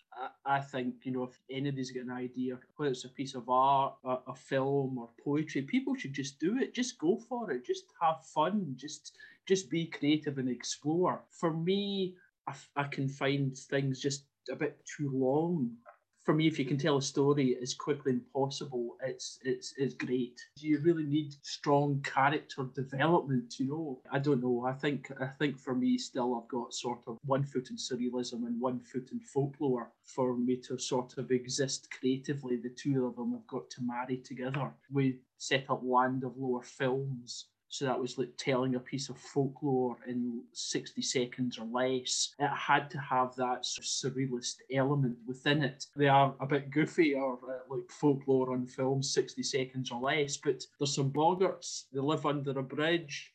I, 0.44 0.60
think, 0.60 0.94
you 1.04 1.12
know, 1.12 1.24
if 1.24 1.38
anybody's 1.50 1.90
got 1.90 2.04
an 2.04 2.10
idea, 2.10 2.58
whether 2.76 2.92
it's 2.92 3.04
a 3.04 3.08
piece 3.08 3.34
of 3.34 3.48
art, 3.48 3.94
a, 4.04 4.18
a, 4.28 4.34
film, 4.34 4.98
or 4.98 5.10
poetry, 5.24 5.62
people 5.62 5.94
should 5.94 6.12
just 6.12 6.38
do 6.38 6.58
it. 6.58 6.74
Just 6.74 6.98
go 6.98 7.18
for 7.28 7.50
it. 7.50 7.64
Just 7.64 7.84
have 8.00 8.24
fun. 8.24 8.74
Just 8.76 9.16
just 9.46 9.70
be 9.70 9.86
creative 9.86 10.38
and 10.38 10.48
explore. 10.48 11.22
For 11.30 11.52
me, 11.52 12.14
I, 12.46 12.54
I 12.76 12.84
can 12.84 13.08
find 13.08 13.56
things 13.56 14.00
just 14.00 14.24
a 14.50 14.56
bit 14.56 14.78
too 14.84 15.10
long 15.12 15.70
for 16.24 16.32
me, 16.32 16.46
if 16.46 16.58
you 16.58 16.64
can 16.64 16.78
tell 16.78 16.96
a 16.96 17.02
story 17.02 17.56
as 17.60 17.74
quickly 17.74 18.12
as 18.12 18.20
possible, 18.32 18.96
it's 19.02 19.38
it's 19.44 19.74
it's 19.76 19.94
great. 19.94 20.40
Do 20.56 20.66
you 20.66 20.80
really 20.80 21.04
need 21.04 21.34
strong 21.42 22.00
character 22.02 22.64
development, 22.74 23.60
you 23.60 23.68
know. 23.68 24.00
I 24.10 24.18
don't 24.18 24.42
know. 24.42 24.64
I 24.66 24.72
think 24.72 25.12
I 25.20 25.26
think 25.38 25.58
for 25.58 25.74
me 25.74 25.98
still 25.98 26.34
I've 26.34 26.48
got 26.48 26.72
sort 26.72 27.00
of 27.06 27.18
one 27.26 27.44
foot 27.44 27.68
in 27.70 27.76
surrealism 27.76 28.46
and 28.46 28.58
one 28.60 28.80
foot 28.80 29.10
in 29.12 29.20
folklore. 29.20 29.92
For 30.04 30.34
me 30.36 30.56
to 30.68 30.78
sort 30.78 31.18
of 31.18 31.30
exist 31.30 31.88
creatively, 31.90 32.56
the 32.56 32.70
two 32.70 33.06
of 33.06 33.16
them 33.16 33.32
have 33.32 33.46
got 33.46 33.68
to 33.70 33.82
marry 33.82 34.16
together. 34.16 34.72
We 34.90 35.18
set 35.36 35.68
up 35.68 35.82
Land 35.84 36.24
of 36.24 36.38
Lore 36.38 36.62
Films 36.62 37.46
so 37.74 37.86
that 37.86 38.00
was 38.00 38.18
like 38.18 38.30
telling 38.36 38.76
a 38.76 38.78
piece 38.78 39.08
of 39.08 39.18
folklore 39.18 39.96
in 40.06 40.42
60 40.52 41.02
seconds 41.02 41.58
or 41.58 41.66
less. 41.66 42.32
It 42.38 42.46
had 42.46 42.88
to 42.90 42.98
have 42.98 43.34
that 43.34 43.66
sort 43.66 43.84
of 43.84 44.14
surrealist 44.14 44.58
element 44.72 45.16
within 45.26 45.64
it. 45.64 45.86
They 45.96 46.06
are 46.06 46.32
a 46.38 46.46
bit 46.46 46.70
goofy 46.70 47.14
or 47.14 47.32
uh, 47.32 47.74
like 47.74 47.90
folklore 47.90 48.52
on 48.52 48.68
film, 48.68 49.02
60 49.02 49.42
seconds 49.42 49.90
or 49.90 50.00
less, 50.00 50.36
but 50.36 50.64
there's 50.78 50.94
some 50.94 51.10
boggarts, 51.10 51.86
they 51.92 51.98
live 51.98 52.26
under 52.26 52.56
a 52.56 52.62
bridge. 52.62 53.32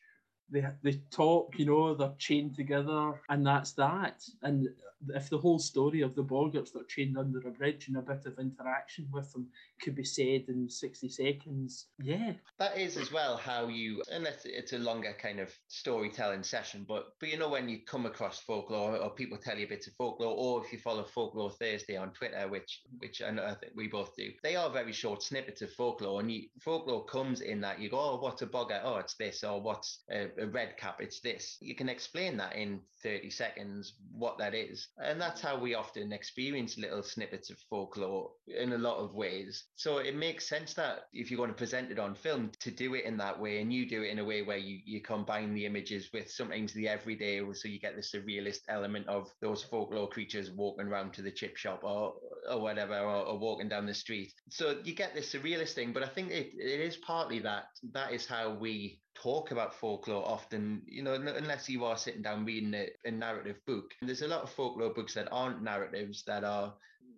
They 0.50 0.64
they 0.82 1.00
talk, 1.10 1.54
you 1.58 1.66
know, 1.66 1.94
they're 1.94 2.12
chained 2.18 2.54
together, 2.56 3.20
and 3.28 3.46
that's 3.46 3.72
that. 3.72 4.22
And 4.42 4.68
if 5.08 5.30
the 5.30 5.38
whole 5.38 5.58
story 5.58 6.02
of 6.02 6.14
the 6.14 6.22
Boggarts 6.22 6.72
that 6.72 6.80
are 6.80 6.84
chained 6.84 7.16
under 7.16 7.38
a 7.46 7.50
bridge 7.50 7.88
and 7.88 7.96
a 7.96 8.02
bit 8.02 8.26
of 8.26 8.38
interaction 8.38 9.08
with 9.10 9.32
them 9.32 9.48
could 9.82 9.94
be 9.94 10.04
said 10.04 10.44
in 10.48 10.68
60 10.68 11.08
seconds, 11.08 11.86
yeah. 12.02 12.32
That 12.58 12.76
is 12.76 12.96
as 12.96 13.10
well 13.10 13.36
how 13.36 13.68
you, 13.68 14.02
unless 14.12 14.42
it's 14.44 14.72
a 14.72 14.78
longer 14.78 15.16
kind 15.20 15.40
of 15.40 15.50
storytelling 15.68 16.42
session, 16.42 16.84
but 16.86 17.14
but 17.18 17.30
you 17.30 17.38
know 17.38 17.48
when 17.48 17.68
you 17.68 17.78
come 17.86 18.06
across 18.06 18.40
folklore 18.40 18.96
or 18.96 19.10
people 19.10 19.38
tell 19.38 19.58
you 19.58 19.68
bits 19.68 19.86
of 19.86 19.94
folklore, 19.94 20.34
or 20.36 20.64
if 20.64 20.72
you 20.72 20.78
follow 20.78 21.04
Folklore 21.04 21.50
Thursday 21.50 21.96
on 21.96 22.12
Twitter, 22.12 22.48
which 22.48 22.82
which 22.98 23.22
I 23.22 23.30
know 23.30 23.44
I 23.44 23.54
think 23.54 23.72
we 23.74 23.88
both 23.88 24.14
do, 24.16 24.30
they 24.42 24.56
are 24.56 24.70
very 24.70 24.92
short 24.92 25.22
snippets 25.22 25.62
of 25.62 25.72
folklore, 25.72 26.20
and 26.20 26.30
you, 26.30 26.48
folklore 26.60 27.04
comes 27.06 27.40
in 27.40 27.60
that 27.62 27.80
you 27.80 27.90
go, 27.90 27.98
oh, 27.98 28.18
what's 28.20 28.42
a 28.42 28.46
boggart? 28.46 28.82
Oh, 28.84 28.98
it's 28.98 29.14
this, 29.14 29.44
or 29.44 29.60
what's 29.60 30.02
a, 30.10 30.28
a 30.40 30.46
red 30.46 30.76
cap? 30.76 31.00
It's 31.00 31.20
this. 31.20 31.56
You 31.60 31.74
can 31.74 31.88
explain 31.88 32.36
that 32.38 32.56
in 32.56 32.80
30 33.02 33.30
seconds 33.30 33.94
what 34.12 34.38
that 34.38 34.54
is. 34.54 34.88
And 34.98 35.20
that's 35.20 35.40
how 35.40 35.58
we 35.58 35.74
often 35.74 36.12
experience 36.12 36.78
little 36.78 37.02
snippets 37.02 37.50
of 37.50 37.58
folklore 37.70 38.30
in 38.46 38.72
a 38.72 38.78
lot 38.78 38.98
of 38.98 39.14
ways. 39.14 39.64
So 39.76 39.98
it 39.98 40.16
makes 40.16 40.48
sense 40.48 40.74
that 40.74 41.04
if 41.12 41.30
you're 41.30 41.38
going 41.38 41.50
to 41.50 41.54
present 41.54 41.90
it 41.90 41.98
on 41.98 42.14
film, 42.14 42.50
to 42.60 42.70
do 42.70 42.94
it 42.94 43.04
in 43.04 43.16
that 43.18 43.38
way, 43.38 43.60
and 43.60 43.72
you 43.72 43.88
do 43.88 44.02
it 44.02 44.10
in 44.10 44.18
a 44.18 44.24
way 44.24 44.42
where 44.42 44.58
you, 44.58 44.78
you 44.84 45.00
combine 45.00 45.54
the 45.54 45.66
images 45.66 46.10
with 46.12 46.30
sometimes 46.30 46.72
the 46.72 46.88
everyday, 46.88 47.40
so 47.52 47.68
you 47.68 47.78
get 47.78 47.96
the 47.96 48.02
surrealist 48.02 48.60
element 48.68 49.06
of 49.08 49.30
those 49.40 49.62
folklore 49.62 50.08
creatures 50.08 50.50
walking 50.50 50.86
around 50.86 51.12
to 51.14 51.22
the 51.22 51.30
chip 51.30 51.56
shop 51.56 51.80
or 51.82 52.14
or 52.48 52.60
whatever, 52.60 52.98
or, 52.98 53.26
or 53.26 53.38
walking 53.38 53.68
down 53.68 53.86
the 53.86 53.94
street. 53.94 54.32
So 54.48 54.78
you 54.84 54.94
get 54.94 55.14
this 55.14 55.32
surrealist 55.32 55.74
thing, 55.74 55.92
but 55.92 56.02
I 56.02 56.08
think 56.08 56.30
it, 56.30 56.52
it 56.58 56.80
is 56.80 56.96
partly 56.96 57.38
that 57.40 57.64
that 57.92 58.12
is 58.12 58.26
how 58.26 58.54
we 58.54 59.00
talk 59.14 59.50
about 59.50 59.74
folklore 59.74 60.26
often, 60.26 60.82
you 60.86 61.02
know, 61.02 61.14
unless 61.14 61.68
you 61.68 61.84
are 61.84 61.96
sitting 61.96 62.22
down 62.22 62.44
reading 62.44 62.74
a, 62.74 62.88
a 63.04 63.10
narrative 63.10 63.56
book. 63.66 63.92
And 64.00 64.08
there's 64.08 64.22
a 64.22 64.28
lot 64.28 64.42
of 64.42 64.50
folklore 64.50 64.94
books 64.94 65.14
that 65.14 65.28
aren't 65.30 65.62
narratives 65.62 66.22
that 66.26 66.44
are 66.44 66.74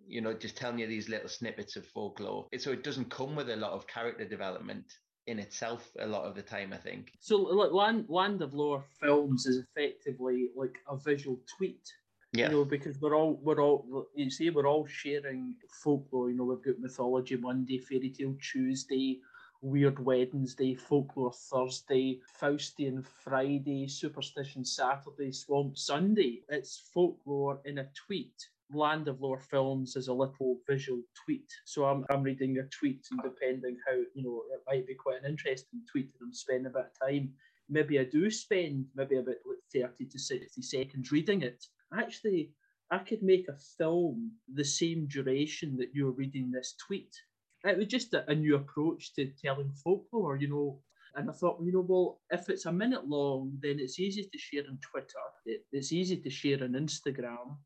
you 0.07 0.21
know, 0.21 0.33
just 0.33 0.57
telling 0.57 0.79
you 0.79 0.87
these 0.87 1.09
little 1.09 1.29
snippets 1.29 1.75
of 1.75 1.85
folklore. 1.87 2.47
So 2.57 2.71
it 2.71 2.83
doesn't 2.83 3.09
come 3.09 3.35
with 3.35 3.49
a 3.49 3.55
lot 3.55 3.71
of 3.71 3.87
character 3.87 4.25
development 4.25 4.85
in 5.27 5.39
itself 5.39 5.89
a 5.99 6.05
lot 6.07 6.25
of 6.25 6.35
the 6.35 6.41
time, 6.41 6.73
I 6.73 6.77
think. 6.77 7.11
So 7.19 7.37
like 7.37 7.71
Land 7.71 8.05
Land 8.09 8.41
of 8.41 8.53
Lore 8.53 8.83
films 9.01 9.45
is 9.45 9.63
effectively 9.63 10.49
like 10.55 10.77
a 10.89 10.97
visual 10.97 11.39
tweet. 11.57 11.87
Yeah. 12.33 12.47
You 12.47 12.51
know, 12.51 12.65
because 12.65 12.99
we're 12.99 13.15
all 13.15 13.39
we're 13.43 13.61
all 13.61 14.07
you 14.15 14.29
see 14.29 14.49
we're 14.49 14.67
all 14.67 14.87
sharing 14.87 15.55
folklore. 15.83 16.31
You 16.31 16.37
know, 16.37 16.45
we've 16.45 16.63
got 16.63 16.79
mythology 16.79 17.37
Monday, 17.37 17.77
fairy 17.77 18.09
tale 18.09 18.35
Tuesday, 18.41 19.19
Weird 19.63 19.97
Wednesday, 19.97 20.75
Folklore 20.75 21.31
Thursday, 21.31 22.19
Faustian 22.37 23.01
Friday, 23.01 23.87
Superstition 23.87 24.65
Saturday, 24.65 25.31
Swamp 25.31 25.77
Sunday. 25.77 26.41
It's 26.49 26.91
folklore 26.93 27.61
in 27.63 27.77
a 27.77 27.87
tweet. 27.95 28.33
Land 28.73 29.07
of 29.07 29.21
Lore 29.21 29.39
Films 29.39 29.95
is 29.95 30.09
a 30.09 30.13
little 30.13 30.59
visual 30.67 31.01
tweet. 31.23 31.49
So 31.63 31.85
I'm, 31.85 32.05
I'm 32.09 32.23
reading 32.23 32.53
your 32.53 32.67
tweet 32.77 33.07
and 33.11 33.21
depending 33.23 33.77
how, 33.87 33.95
you 34.13 34.23
know, 34.23 34.43
it 34.53 34.61
might 34.67 34.85
be 34.85 34.95
quite 34.95 35.23
an 35.23 35.29
interesting 35.29 35.79
tweet 35.89 36.11
and 36.19 36.27
I'm 36.27 36.33
spending 36.33 36.65
a 36.65 36.69
bit 36.69 36.87
of 36.87 37.07
time. 37.07 37.31
Maybe 37.69 37.99
I 37.99 38.03
do 38.03 38.29
spend 38.29 38.87
maybe 38.95 39.15
about 39.15 39.35
like 39.45 39.89
30 39.89 40.07
to 40.07 40.19
60 40.19 40.61
seconds 40.61 41.13
reading 41.13 41.41
it. 41.41 41.65
Actually, 41.97 42.51
I 42.91 42.97
could 42.97 43.23
make 43.23 43.47
a 43.47 43.57
film 43.77 44.33
the 44.53 44.65
same 44.65 45.07
duration 45.07 45.77
that 45.77 45.91
you're 45.93 46.11
reading 46.11 46.51
this 46.51 46.75
tweet 46.85 47.15
it 47.63 47.77
was 47.77 47.87
just 47.87 48.13
a, 48.13 48.29
a 48.29 48.35
new 48.35 48.55
approach 48.55 49.13
to 49.15 49.31
telling 49.41 49.71
folklore, 49.83 50.37
you 50.37 50.49
know. 50.49 50.79
And 51.15 51.29
I 51.29 51.33
thought, 51.33 51.61
you 51.63 51.71
know, 51.71 51.85
well, 51.87 52.21
if 52.31 52.49
it's 52.49 52.65
a 52.65 52.71
minute 52.71 53.07
long, 53.07 53.57
then 53.61 53.77
it's 53.79 53.99
easy 53.99 54.23
to 54.23 54.37
share 54.37 54.63
on 54.67 54.79
Twitter. 54.81 55.25
It, 55.45 55.65
it's 55.71 55.91
easy 55.91 56.17
to 56.17 56.29
share 56.29 56.63
on 56.63 56.71
Instagram, 56.71 57.57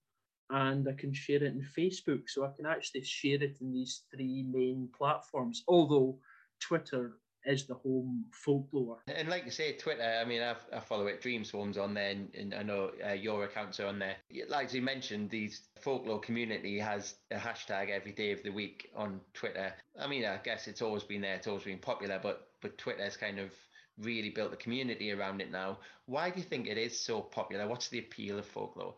and 0.49 0.87
I 0.87 0.93
can 0.93 1.13
share 1.13 1.37
it 1.37 1.53
in 1.53 1.65
Facebook. 1.77 2.23
So 2.27 2.43
I 2.43 2.51
can 2.55 2.65
actually 2.65 3.03
share 3.03 3.41
it 3.41 3.57
in 3.61 3.71
these 3.71 4.03
three 4.13 4.45
main 4.49 4.89
platforms. 4.97 5.63
Although 5.67 6.19
Twitter 6.59 7.19
is 7.47 7.65
the 7.65 7.75
home 7.75 8.25
folklore. 8.31 8.99
And 9.07 9.29
like 9.29 9.45
you 9.45 9.51
say, 9.51 9.73
Twitter, 9.73 10.19
I 10.21 10.25
mean, 10.25 10.41
I've, 10.41 10.63
I 10.73 10.79
follow 10.79 11.07
it, 11.07 11.21
Dream 11.21 11.43
Swarms 11.43 11.77
on 11.77 11.93
there, 11.93 12.11
and, 12.11 12.29
and 12.35 12.53
I 12.53 12.63
know 12.63 12.91
uh, 13.07 13.13
your 13.13 13.45
accounts 13.45 13.79
are 13.79 13.87
on 13.87 13.99
there. 13.99 14.17
Like 14.49 14.73
you 14.73 14.81
mentioned, 14.81 15.29
these 15.29 15.61
folklore 15.79 16.19
community 16.19 16.77
has 16.77 17.15
a 17.31 17.37
hashtag 17.37 17.89
every 17.89 18.11
day 18.11 18.31
of 18.31 18.43
the 18.43 18.49
week 18.49 18.89
on 18.95 19.21
Twitter. 19.33 19.73
I 19.99 20.07
mean, 20.07 20.25
I 20.25 20.37
guess 20.43 20.67
it's 20.67 20.81
always 20.81 21.03
been 21.03 21.21
there, 21.21 21.35
it's 21.35 21.47
always 21.47 21.63
been 21.63 21.79
popular, 21.79 22.19
but 22.21 22.49
but 22.61 22.77
Twitter's 22.77 23.15
kind 23.15 23.39
of 23.39 23.51
really 23.99 24.29
built 24.29 24.51
a 24.51 24.57
community 24.57 25.11
around 25.11 25.41
it 25.41 25.51
now. 25.51 25.77
Why 26.05 26.29
do 26.29 26.39
you 26.39 26.45
think 26.45 26.67
it 26.67 26.77
is 26.77 26.99
so 26.99 27.21
popular? 27.21 27.67
What's 27.67 27.89
the 27.89 27.99
appeal 27.99 28.39
of 28.39 28.45
folklore? 28.45 28.95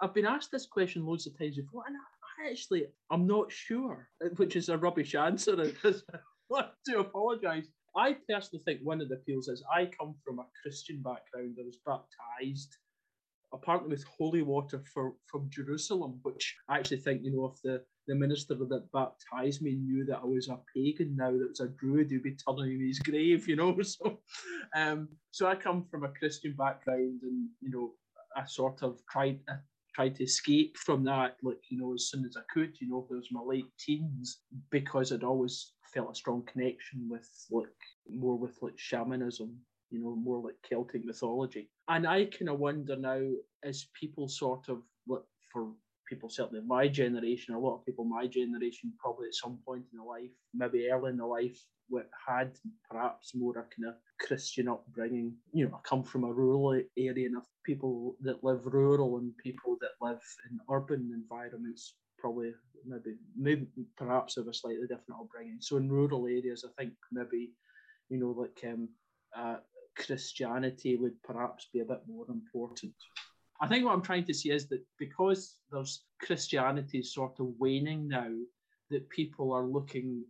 I've 0.00 0.14
been 0.14 0.26
asked 0.26 0.50
this 0.52 0.66
question 0.66 1.04
loads 1.04 1.26
of 1.26 1.36
times 1.38 1.56
before, 1.56 1.82
and 1.86 1.96
I 1.96 2.50
actually 2.50 2.86
I'm 3.10 3.26
not 3.26 3.50
sure, 3.50 4.08
which 4.36 4.56
is 4.56 4.68
a 4.68 4.78
rubbish 4.78 5.14
answer. 5.14 5.72
I 5.84 5.94
want 6.48 6.68
to 6.86 7.00
apologise. 7.00 7.66
I 7.96 8.16
personally 8.28 8.62
think 8.64 8.80
one 8.82 9.00
of 9.00 9.08
the 9.08 9.16
appeals 9.16 9.48
is 9.48 9.62
I 9.72 9.86
come 9.86 10.14
from 10.24 10.38
a 10.38 10.46
Christian 10.62 11.02
background. 11.02 11.56
I 11.58 11.64
was 11.64 11.78
baptized, 11.84 12.76
apparently 13.52 13.90
with 13.90 14.04
holy 14.04 14.42
water 14.42 14.82
for, 14.92 15.14
from 15.26 15.50
Jerusalem, 15.50 16.20
which 16.22 16.56
I 16.68 16.78
actually 16.78 16.98
think, 16.98 17.22
you 17.22 17.32
know, 17.34 17.52
if 17.54 17.62
the, 17.62 17.82
the 18.06 18.14
minister 18.14 18.54
that 18.54 18.92
baptized 18.92 19.62
me 19.62 19.74
knew 19.74 20.04
that 20.06 20.18
I 20.18 20.24
was 20.24 20.48
a 20.48 20.58
pagan 20.74 21.16
now, 21.16 21.30
that 21.30 21.48
was 21.48 21.60
a 21.60 21.68
druid, 21.68 22.10
he'd 22.10 22.22
be 22.22 22.36
turning 22.36 22.80
in 22.80 22.86
his 22.86 22.98
grave, 22.98 23.48
you 23.48 23.56
know. 23.56 23.76
So, 23.82 24.20
um, 24.76 25.08
so 25.30 25.46
I 25.46 25.54
come 25.54 25.86
from 25.90 26.04
a 26.04 26.12
Christian 26.12 26.54
background, 26.56 27.20
and 27.22 27.48
you 27.60 27.70
know, 27.70 27.92
I 28.36 28.44
sort 28.46 28.82
of 28.82 28.98
tried. 29.10 29.40
Tried 29.98 30.14
to 30.14 30.22
escape 30.22 30.76
from 30.76 31.02
that, 31.02 31.36
like 31.42 31.58
you 31.70 31.76
know, 31.76 31.92
as 31.92 32.08
soon 32.08 32.24
as 32.24 32.36
I 32.36 32.42
could. 32.52 32.80
You 32.80 32.88
know, 32.88 33.04
there 33.08 33.18
was 33.18 33.32
my 33.32 33.40
late 33.40 33.66
teens 33.80 34.42
because 34.70 35.10
I'd 35.10 35.24
always 35.24 35.72
felt 35.92 36.12
a 36.12 36.14
strong 36.14 36.44
connection 36.46 37.08
with 37.10 37.28
like 37.50 37.66
more 38.08 38.38
with 38.38 38.56
like 38.62 38.78
shamanism, 38.78 39.56
you 39.90 40.00
know, 40.00 40.14
more 40.14 40.40
like 40.40 40.54
Celtic 40.68 41.04
mythology. 41.04 41.68
And 41.88 42.06
I 42.06 42.26
kind 42.26 42.48
of 42.48 42.60
wonder 42.60 42.94
now, 42.94 43.22
as 43.64 43.88
people 43.98 44.28
sort 44.28 44.68
of 44.68 44.82
look 45.08 45.26
for 45.52 45.72
people 46.08 46.30
certainly 46.30 46.62
my 46.66 46.88
generation, 46.88 47.54
a 47.54 47.58
lot 47.58 47.76
of 47.76 47.84
people 47.84 48.04
my 48.04 48.26
generation 48.26 48.92
probably 48.98 49.28
at 49.28 49.34
some 49.34 49.58
point 49.66 49.84
in 49.92 49.98
their 49.98 50.06
life, 50.06 50.30
maybe 50.54 50.88
early 50.90 51.10
in 51.10 51.16
their 51.16 51.26
life, 51.26 51.58
had 52.26 52.52
perhaps 52.90 53.34
more 53.34 53.52
a 53.58 53.62
kind 53.62 53.88
of 53.88 53.94
Christian 54.18 54.68
upbringing. 54.68 55.34
You 55.52 55.66
know, 55.66 55.76
I 55.76 55.88
come 55.88 56.02
from 56.02 56.24
a 56.24 56.32
rural 56.32 56.72
area 56.96 57.26
and 57.26 57.42
people 57.64 58.16
that 58.22 58.44
live 58.44 58.66
rural 58.66 59.18
and 59.18 59.36
people 59.38 59.76
that 59.80 59.92
live 60.00 60.22
in 60.50 60.58
urban 60.70 61.10
environments 61.14 61.94
probably 62.18 62.52
maybe 62.86 63.16
maybe 63.36 63.66
perhaps 63.96 64.36
have 64.36 64.48
a 64.48 64.54
slightly 64.54 64.86
different 64.86 65.20
upbringing. 65.20 65.58
So 65.60 65.76
in 65.76 65.90
rural 65.90 66.26
areas, 66.26 66.64
I 66.64 66.70
think 66.80 66.94
maybe 67.12 67.52
you 68.08 68.18
know 68.18 68.30
like 68.30 68.60
um, 68.64 68.88
uh, 69.36 69.56
Christianity 69.96 70.96
would 70.96 71.22
perhaps 71.22 71.68
be 71.72 71.80
a 71.80 71.84
bit 71.84 72.02
more 72.06 72.26
important. 72.28 72.94
I 73.60 73.66
think 73.66 73.84
what 73.84 73.92
I'm 73.92 74.02
trying 74.02 74.24
to 74.26 74.34
see 74.34 74.50
is 74.50 74.68
that 74.68 74.84
because 74.98 75.56
there's 75.70 76.04
Christianity 76.20 77.02
sort 77.02 77.40
of 77.40 77.52
waning 77.58 78.08
now, 78.08 78.30
that 78.90 79.08
people 79.10 79.52
are 79.52 79.66
looking 79.66 80.24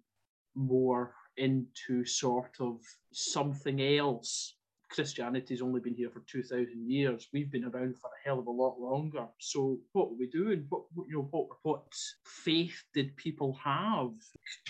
more 0.54 1.14
into 1.36 2.04
sort 2.04 2.56
of 2.60 2.80
something 3.12 3.80
else 3.80 4.54
Christianity's 4.90 5.62
only 5.62 5.80
been 5.80 5.94
here 5.94 6.10
for 6.10 6.22
2,000 6.30 6.90
years. 6.90 7.28
We've 7.32 7.50
been 7.50 7.64
around 7.64 7.96
for 7.98 8.08
a 8.08 8.24
hell 8.28 8.38
of 8.38 8.46
a 8.46 8.50
lot 8.50 8.80
longer. 8.80 9.26
So 9.38 9.78
what 9.92 10.10
were 10.10 10.16
we 10.16 10.28
doing? 10.28 10.66
What, 10.68 10.82
you 11.08 11.18
know, 11.18 11.28
what, 11.30 11.48
what 11.62 11.84
faith 12.24 12.82
did 12.94 13.16
people 13.16 13.58
have 13.62 14.12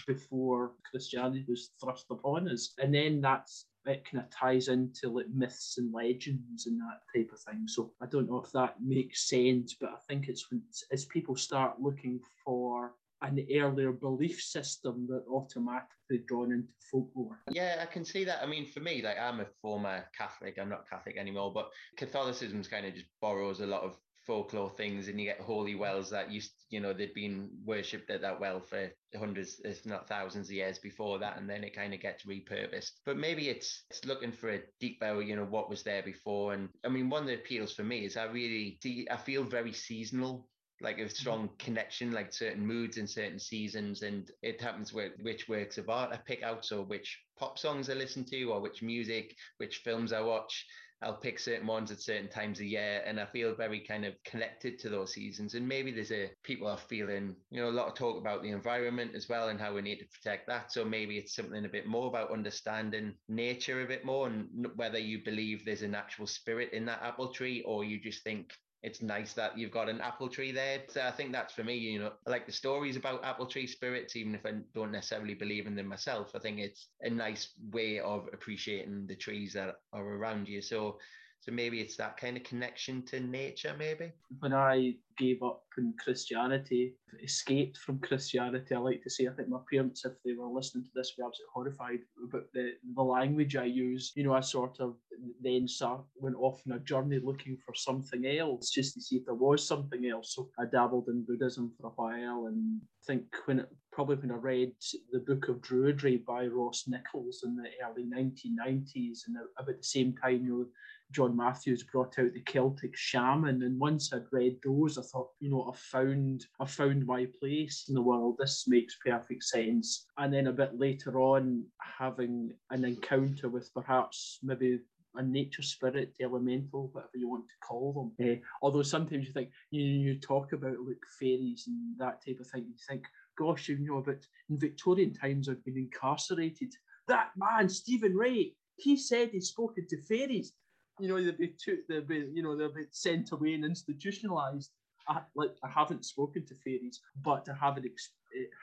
before 0.07 0.73
Christianity 0.91 1.45
was 1.49 1.71
thrust 1.81 2.07
upon 2.11 2.49
us? 2.49 2.75
And 2.79 2.93
then 2.95 3.21
that's 3.21 3.67
it 3.89 4.05
kind 4.11 4.23
of 4.23 4.31
ties 4.31 4.69
into 4.69 5.09
like 5.09 5.29
myths 5.35 5.79
and 5.79 5.93
legends 5.93 6.67
and 6.67 6.81
that 6.81 7.01
type 7.15 7.31
of 7.33 7.41
thing. 7.41 7.67
So 7.67 7.93
I 8.01 8.07
don't 8.07 8.29
know 8.29 8.43
if 8.45 8.53
that 8.53 8.77
makes 8.81 9.29
sense, 9.29 9.77
but 9.81 9.91
I 9.91 9.99
think 10.09 10.29
it's 10.29 10.51
when 10.51 10.63
as 10.93 11.05
people 11.07 11.37
start 11.37 11.81
looking 11.81 12.21
for 12.45 12.93
an 13.23 13.45
earlier 13.53 13.91
belief 13.91 14.41
system 14.41 15.07
that 15.09 15.25
automatically 15.29 16.19
drawn 16.27 16.53
into 16.53 16.73
folklore. 16.91 17.39
Yeah, 17.51 17.79
I 17.81 17.87
can 17.87 18.05
see 18.05 18.25
that. 18.25 18.41
I 18.43 18.47
mean, 18.47 18.67
for 18.67 18.81
me, 18.81 19.03
like 19.03 19.19
I'm 19.19 19.41
a 19.41 19.47
former 19.61 20.05
Catholic, 20.17 20.57
I'm 20.61 20.69
not 20.69 20.89
Catholic 20.89 21.17
anymore, 21.17 21.53
but 21.53 21.71
Catholicism's 21.97 22.69
kind 22.69 22.87
of 22.87 22.95
just 22.95 23.07
borrows 23.21 23.61
a 23.61 23.67
lot 23.67 23.83
of 23.83 23.97
folklore 24.29 24.71
things 24.77 25.09
and 25.09 25.19
you 25.19 25.25
get 25.25 25.41
holy 25.41 25.75
wells 25.75 26.11
that 26.11 26.31
used 26.31 26.53
you 26.69 26.81
know 26.81 26.93
they'd 26.93 27.15
been 27.15 27.49
worshipped 27.65 28.11
at 28.11 28.21
that 28.21 28.39
well 28.39 28.61
for 28.61 28.91
hundreds 29.19 29.59
if 29.65 29.87
not 29.87 30.07
thousands 30.07 30.49
of 30.49 30.55
years 30.55 30.79
before 30.79 31.19
that 31.19 31.39
and 31.39 31.49
then 31.49 31.65
it 31.65 31.75
kind 31.75 31.95
of 31.95 32.01
gets 32.01 32.27
repurposed. 32.27 32.91
But 33.07 33.17
maybe 33.17 33.49
it's 33.49 33.85
it's 33.89 34.05
looking 34.05 34.33
for 34.33 34.51
a 34.51 34.61
deeper 34.81 35.23
you 35.23 35.35
know 35.35 35.47
what 35.47 35.71
was 35.71 35.83
there 35.83 36.03
before. 36.03 36.53
And 36.53 36.69
i 36.85 36.89
mean 36.89 37.09
one 37.09 37.23
of 37.23 37.29
the 37.29 37.37
appeals 37.37 37.73
for 37.73 37.85
me 37.85 38.05
is 38.05 38.19
i 38.19 38.25
really 38.25 38.79
see 38.83 39.09
i 39.11 39.17
feel 39.17 39.45
very 39.45 39.73
seasonal 39.73 40.47
like 40.81 40.99
a 40.99 41.03
mm-hmm. 41.03 41.11
strong 41.11 41.51
connection, 41.59 42.13
like 42.13 42.33
certain 42.33 42.67
moods 42.67 42.99
and 42.99 43.09
certain 43.09 43.39
seasons, 43.39 44.03
and 44.03 44.31
it 44.43 44.61
happens 44.61 44.93
with 44.93 45.13
which 45.23 45.49
works 45.49 45.79
of 45.79 45.89
art 45.89 46.13
I 46.13 46.19
pick 46.19 46.43
out, 46.43 46.65
so 46.65 46.83
which 46.83 47.19
pop 47.39 47.59
songs 47.59 47.91
I 47.91 47.95
listen 47.95 48.25
to, 48.27 48.45
or 48.45 48.61
which 48.61 48.83
music, 48.83 49.35
which 49.59 49.79
films 49.79 50.13
I 50.13 50.21
watch. 50.21 50.67
I'll 51.01 51.15
pick 51.15 51.39
certain 51.39 51.69
ones 51.69 51.93
at 51.93 52.01
certain 52.01 52.29
times 52.29 52.59
of 52.59 52.67
year, 52.67 53.03
and 53.07 53.21
I 53.21 53.27
feel 53.27 53.55
very 53.55 53.79
kind 53.79 54.05
of 54.05 54.15
connected 54.25 54.81
to 54.81 54.89
those 54.89 55.13
seasons. 55.13 55.55
And 55.55 55.67
maybe 55.67 55.93
there's 55.93 56.11
a 56.11 56.31
people 56.43 56.67
are 56.67 56.77
feeling, 56.77 57.37
you 57.53 57.61
know, 57.61 57.69
a 57.69 57.71
lot 57.71 57.87
of 57.87 57.95
talk 57.95 58.19
about 58.19 58.43
the 58.43 58.51
environment 58.51 59.13
as 59.15 59.29
well 59.29 59.49
and 59.49 59.61
how 59.61 59.75
we 59.75 59.81
need 59.81 60.01
to 60.01 60.07
protect 60.07 60.49
that. 60.49 60.73
So 60.73 60.85
maybe 60.85 61.17
it's 61.17 61.37
something 61.37 61.65
a 61.65 61.69
bit 61.69 61.87
more 61.87 62.09
about 62.09 62.33
understanding 62.33 63.15
nature 63.29 63.83
a 63.83 63.87
bit 63.87 64.05
more, 64.05 64.27
and 64.27 64.67
whether 64.75 64.99
you 64.99 65.23
believe 65.25 65.65
there's 65.65 65.83
an 65.83 65.95
actual 65.95 66.27
spirit 66.27 66.73
in 66.73 66.85
that 66.87 67.03
apple 67.03 67.33
tree, 67.33 67.63
or 67.65 67.85
you 67.85 68.01
just 68.01 68.25
think 68.25 68.53
it's 68.83 69.03
nice 69.03 69.33
that 69.35 69.59
you've 69.59 69.73
got 69.73 69.89
an 69.89 70.01
apple 70.01 70.29
tree 70.29 70.53
there. 70.53 70.83
So 70.89 71.03
I 71.03 71.11
think 71.11 71.33
that's 71.33 71.53
for 71.53 71.65
me, 71.65 71.77
you 71.77 71.99
know, 71.99 72.13
I 72.27 72.31
like 72.31 72.47
the 72.47 72.53
stories 72.53 72.97
about 72.97 73.25
apple 73.25 73.47
tree 73.47 73.67
spirits, 73.67 74.15
even 74.15 74.35
if 74.35 74.47
I 74.47 74.53
don't 74.75 74.93
necessarily 74.93 75.35
believe 75.35 75.67
in 75.67 75.75
them 75.75 75.89
myself. 75.89 76.33
I 76.35 76.39
think 76.39 76.59
it's 76.59 76.89
a 77.03 77.11
nice 77.11 77.55
way 77.73 77.99
of 77.99 78.29
appreciating 78.33 79.07
the 79.07 79.17
trees 79.17 79.53
that 79.55 79.77
are 79.93 80.05
around 80.05 80.49
you. 80.49 80.63
So 80.63 80.99
so 81.41 81.53
maybe 81.53 81.81
it's 81.81 81.97
that 81.97 82.17
kind 82.17 82.37
of 82.37 82.43
connection 82.43 83.03
to 83.07 83.21
nature, 83.21 83.75
maybe. 83.79 84.13
When 84.41 84.53
I 84.53 84.97
gave 85.17 85.43
up 85.43 85.63
in 85.79 85.95
Christianity, 86.03 86.95
escaped 87.23 87.79
from 87.79 88.01
Christianity, 88.01 88.75
I 88.75 88.79
like 88.79 89.03
to 89.05 89.11
say, 89.11 89.29
I 89.29 89.33
think 89.33 89.49
my 89.49 89.61
parents, 89.71 90.05
if 90.05 90.13
they 90.25 90.33
were 90.33 90.49
listening 90.49 90.85
to 90.85 90.91
this, 90.95 91.15
were 91.17 91.27
absolutely 91.27 91.53
horrified 91.55 92.01
about 92.29 92.45
the, 92.53 92.73
the 92.95 93.03
language 93.03 93.55
I 93.55 93.65
use. 93.65 94.13
You 94.17 94.25
know, 94.25 94.35
I 94.35 94.41
sort 94.41 94.81
of 94.81 94.97
then 95.41 95.69
start, 95.69 96.03
went 96.17 96.37
off 96.37 96.61
on 96.67 96.77
a 96.77 96.81
journey 96.81 97.21
looking 97.23 97.57
for 97.65 97.75
something 97.75 98.27
else 98.27 98.71
just 98.71 98.95
to 98.95 99.01
see 99.01 99.17
if 99.17 99.25
there 99.25 99.35
was 99.35 99.67
something 99.67 100.07
else. 100.07 100.35
So 100.35 100.51
I 100.59 100.65
dabbled 100.65 101.09
in 101.09 101.25
Buddhism 101.27 101.73
for 101.81 101.89
a 101.89 101.91
while 101.91 102.47
and 102.47 102.81
I 102.83 103.07
think 103.07 103.25
when 103.47 103.61
it, 103.61 103.69
probably 103.93 104.17
when 104.17 104.31
I 104.31 104.37
read 104.37 104.73
the 105.13 105.21
Book 105.21 105.49
of 105.49 105.57
Druidry 105.57 106.25
by 106.25 106.47
Ross 106.47 106.85
Nichols 106.87 107.43
in 107.45 107.57
the 107.57 107.69
early 107.85 108.05
1990s 108.05 109.27
and 109.27 109.37
about 109.59 109.77
the 109.77 109.83
same 109.83 110.15
time, 110.15 110.45
you 110.45 110.51
know, 110.51 110.67
John 111.11 111.37
Matthews 111.37 111.85
brought 111.85 112.19
out 112.19 112.35
the 112.35 112.43
Celtic 112.43 112.95
Shaman, 112.95 113.63
and 113.63 113.81
once 113.81 114.13
I'd 114.13 114.31
read 114.31 114.59
those, 114.63 114.99
I 114.99 115.03
thought, 115.03 115.31
you 115.41 115.51
know, 115.51 115.65
I've 115.65 115.79
found 115.79 116.45
I've 116.61 116.71
found 116.71 117.07
my 117.07 117.27
place 117.41 117.87
in 117.89 117.95
the 117.95 118.03
world. 118.03 118.37
This 118.39 118.65
makes 118.69 118.99
perfect 119.05 119.45
sense. 119.45 120.07
And 120.19 120.33
then 120.33 120.49
a 120.49 120.53
bit 120.53 120.79
later 120.79 121.19
on, 121.19 121.65
having 121.99 122.53
an 122.71 122.85
encounter 122.85 123.49
with 123.49 123.73
perhaps 123.73 124.39
maybe 124.43 124.81
a 125.15 125.23
nature 125.23 125.63
spirit, 125.63 126.15
elemental, 126.21 126.91
whatever 126.93 127.17
you 127.17 127.29
want 127.29 127.45
to 127.49 127.67
call 127.67 128.13
them. 128.19 128.31
Uh, 128.31 128.37
although 128.63 128.83
sometimes 128.83 129.27
you 129.27 129.33
think 129.33 129.51
you 129.71 129.83
you 129.83 130.19
talk 130.19 130.53
about 130.53 130.79
like 130.87 131.05
fairies 131.19 131.65
and 131.67 131.99
that 131.99 132.25
type 132.25 132.41
of 132.41 132.47
thing, 132.47 132.67
you 132.69 132.75
think, 132.89 133.05
gosh, 133.37 133.69
you 133.69 133.79
know, 133.79 134.03
but 134.05 134.25
in 134.51 134.59
Victorian 134.59 135.15
times 135.15 135.49
I've 135.49 135.65
been 135.65 135.79
incarcerated. 135.79 136.73
That 137.09 137.31
man, 137.37 137.69
Stephen 137.69 138.15
Ray, 138.15 138.55
he 138.77 138.97
said 138.97 139.31
he'd 139.31 139.43
spoken 139.43 139.87
to 139.89 140.03
fairies 140.03 140.53
you 140.99 141.09
know, 141.09 141.23
they'd 141.23 141.39
be, 141.39 141.49
too, 141.49 141.79
they'd 141.89 142.09
be, 142.09 142.29
you 142.33 142.43
know, 142.43 142.57
they'd 142.57 142.75
be 142.75 142.87
sent 142.91 143.33
away 143.33 143.55
and 143.55 143.65
institutionalized. 143.65 144.71
I, 145.09 145.21
like 145.35 145.57
I 145.65 145.69
haven't 145.69 146.05
spoken 146.05 146.45
to 146.47 146.55
fairies, 146.55 147.01
but 147.23 147.49
I 147.49 147.55
have 147.65 147.77
an 147.79 147.85
ex- 147.87 148.11
eh, 148.11 148.18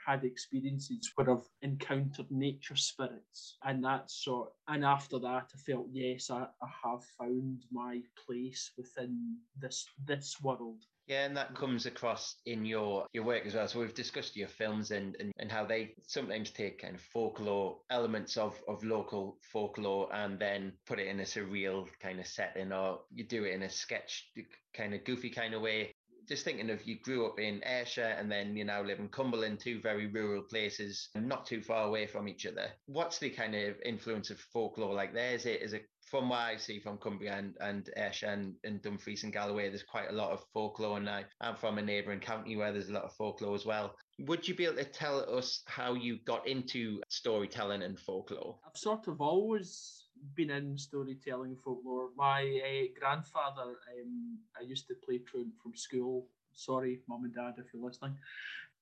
had 0.06 0.24
experiences 0.24 1.10
where 1.14 1.30
I've 1.30 1.48
encountered 1.62 2.30
nature 2.30 2.76
spirits, 2.76 3.58
and 3.64 3.84
that 3.84 4.10
sort. 4.10 4.50
And 4.68 4.84
after 4.84 5.18
that, 5.20 5.50
I 5.54 5.58
felt 5.66 5.86
yes, 5.92 6.30
I, 6.30 6.46
I 6.62 6.68
have 6.84 7.04
found 7.18 7.64
my 7.70 8.00
place 8.26 8.72
within 8.76 9.36
this 9.60 9.86
this 10.06 10.36
world. 10.42 10.84
Yeah, 11.06 11.24
and 11.24 11.36
that 11.36 11.54
comes 11.54 11.86
across 11.86 12.34
in 12.46 12.64
your 12.64 13.06
your 13.12 13.22
work 13.22 13.46
as 13.46 13.54
well. 13.54 13.68
So 13.68 13.78
we've 13.78 13.94
discussed 13.94 14.36
your 14.36 14.48
films 14.48 14.90
and, 14.90 15.16
and, 15.20 15.32
and 15.38 15.52
how 15.52 15.64
they 15.64 15.94
sometimes 16.06 16.50
take 16.50 16.82
kind 16.82 16.96
of 16.96 17.00
folklore 17.00 17.78
elements 17.90 18.36
of, 18.36 18.60
of 18.66 18.82
local 18.82 19.38
folklore 19.52 20.12
and 20.12 20.36
then 20.36 20.72
put 20.84 20.98
it 20.98 21.06
in 21.06 21.20
a 21.20 21.24
surreal 21.24 21.86
kind 22.02 22.18
of 22.18 22.26
setting, 22.26 22.72
or 22.72 23.00
you 23.14 23.24
do 23.24 23.44
it 23.44 23.54
in 23.54 23.62
a 23.62 23.70
sketch 23.70 24.30
kind 24.74 24.94
of 24.94 25.04
goofy 25.04 25.30
kind 25.30 25.54
of 25.54 25.62
way. 25.62 25.92
Just 26.28 26.44
thinking 26.44 26.70
of 26.70 26.86
you 26.86 26.98
grew 26.98 27.26
up 27.26 27.38
in 27.38 27.62
Ayrshire 27.64 28.16
and 28.18 28.30
then 28.30 28.56
you 28.56 28.64
now 28.64 28.82
live 28.82 28.98
in 28.98 29.08
Cumberland, 29.08 29.60
two 29.60 29.80
very 29.80 30.06
rural 30.06 30.42
places, 30.42 31.08
not 31.14 31.46
too 31.46 31.62
far 31.62 31.86
away 31.86 32.06
from 32.06 32.28
each 32.28 32.46
other. 32.46 32.68
What's 32.86 33.18
the 33.18 33.30
kind 33.30 33.54
of 33.54 33.76
influence 33.84 34.30
of 34.30 34.40
folklore 34.40 34.94
like 34.94 35.14
there? 35.14 35.34
Is 35.34 35.46
it 35.46 35.62
is 35.62 35.72
it 35.72 35.88
from 36.06 36.28
what 36.28 36.38
I 36.38 36.56
see 36.56 36.78
from 36.78 36.98
Cumbria 36.98 37.34
and, 37.34 37.56
and 37.60 37.90
Ayrshire 37.96 38.28
and, 38.28 38.54
and 38.64 38.80
Dumfries 38.80 39.24
and 39.24 39.32
Galloway, 39.32 39.68
there's 39.68 39.82
quite 39.82 40.08
a 40.08 40.14
lot 40.14 40.30
of 40.30 40.44
folklore. 40.52 40.98
And 40.98 41.10
I, 41.10 41.24
I'm 41.40 41.56
from 41.56 41.78
a 41.78 41.82
neighbouring 41.82 42.20
county 42.20 42.56
where 42.56 42.72
there's 42.72 42.88
a 42.88 42.92
lot 42.92 43.04
of 43.04 43.12
folklore 43.14 43.54
as 43.54 43.66
well. 43.66 43.94
Would 44.20 44.46
you 44.46 44.54
be 44.54 44.64
able 44.66 44.76
to 44.76 44.84
tell 44.84 45.36
us 45.36 45.62
how 45.66 45.94
you 45.94 46.18
got 46.24 46.46
into 46.46 47.00
storytelling 47.08 47.82
and 47.82 47.98
folklore? 47.98 48.56
I've 48.64 48.76
sort 48.76 49.08
of 49.08 49.20
always 49.20 50.05
been 50.34 50.50
in 50.50 50.78
storytelling 50.78 51.56
folklore. 51.56 52.08
My 52.16 52.42
uh, 52.42 52.98
grandfather, 52.98 53.76
um, 54.00 54.38
I 54.58 54.64
used 54.64 54.88
to 54.88 54.94
play 54.94 55.18
truant 55.18 55.54
from 55.62 55.76
school. 55.76 56.26
Sorry, 56.54 57.00
mum 57.08 57.24
and 57.24 57.34
dad, 57.34 57.54
if 57.58 57.66
you're 57.72 57.84
listening 57.84 58.16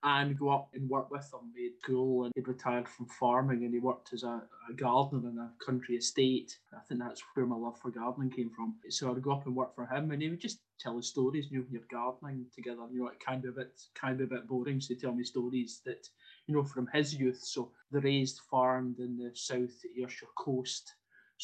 and 0.05 0.39
go 0.39 0.51
up 0.51 0.69
and 0.75 0.89
work 0.89 1.11
with 1.11 1.33
him. 1.33 1.53
He'd 1.57 1.73
and 1.89 2.33
he'd 2.35 2.47
retired 2.47 2.87
from 2.87 3.07
farming 3.07 3.65
and 3.65 3.73
he 3.73 3.81
worked 3.81 4.13
as 4.13 4.23
a, 4.23 4.43
a, 4.69 4.73
gardener 4.75 5.31
in 5.31 5.39
a 5.39 5.51
country 5.65 5.97
estate. 5.97 6.59
I 6.77 6.81
think 6.81 7.01
that's 7.01 7.23
where 7.33 7.47
my 7.47 7.57
love 7.57 7.81
for 7.81 7.91
gardening 7.91 8.31
came 8.31 8.51
from. 8.51 8.75
So 8.91 9.11
I'd 9.11 9.23
go 9.23 9.33
up 9.33 9.47
and 9.47 9.57
work 9.57 9.75
for 9.75 9.87
him 9.87 10.11
and 10.11 10.21
he 10.21 10.29
would 10.29 10.41
just 10.41 10.61
tell 10.79 10.99
us 10.99 11.07
stories, 11.07 11.47
you 11.51 11.61
know, 11.61 11.65
you're 11.71 11.81
gardening 11.91 12.45
together, 12.55 12.83
you 12.93 13.01
know, 13.01 13.09
it 13.09 13.19
can 13.19 13.41
be 13.41 13.49
a 13.49 13.53
bit 13.53 13.81
can 13.95 14.19
be 14.19 14.25
a 14.25 14.27
bit 14.27 14.47
boring. 14.47 14.81
So 14.81 14.89
he'd 14.89 15.01
tell 15.01 15.15
me 15.15 15.25
stories 15.25 15.81
that, 15.87 16.07
you 16.47 16.55
know, 16.55 16.65
from 16.65 16.87
his 16.93 17.15
youth. 17.15 17.41
So 17.43 17.71
the 17.91 18.01
raised 18.01 18.41
farmed 18.51 18.99
in 18.99 19.17
the 19.17 19.31
South 19.33 19.81
Ayrshire 19.99 20.29
coast 20.37 20.93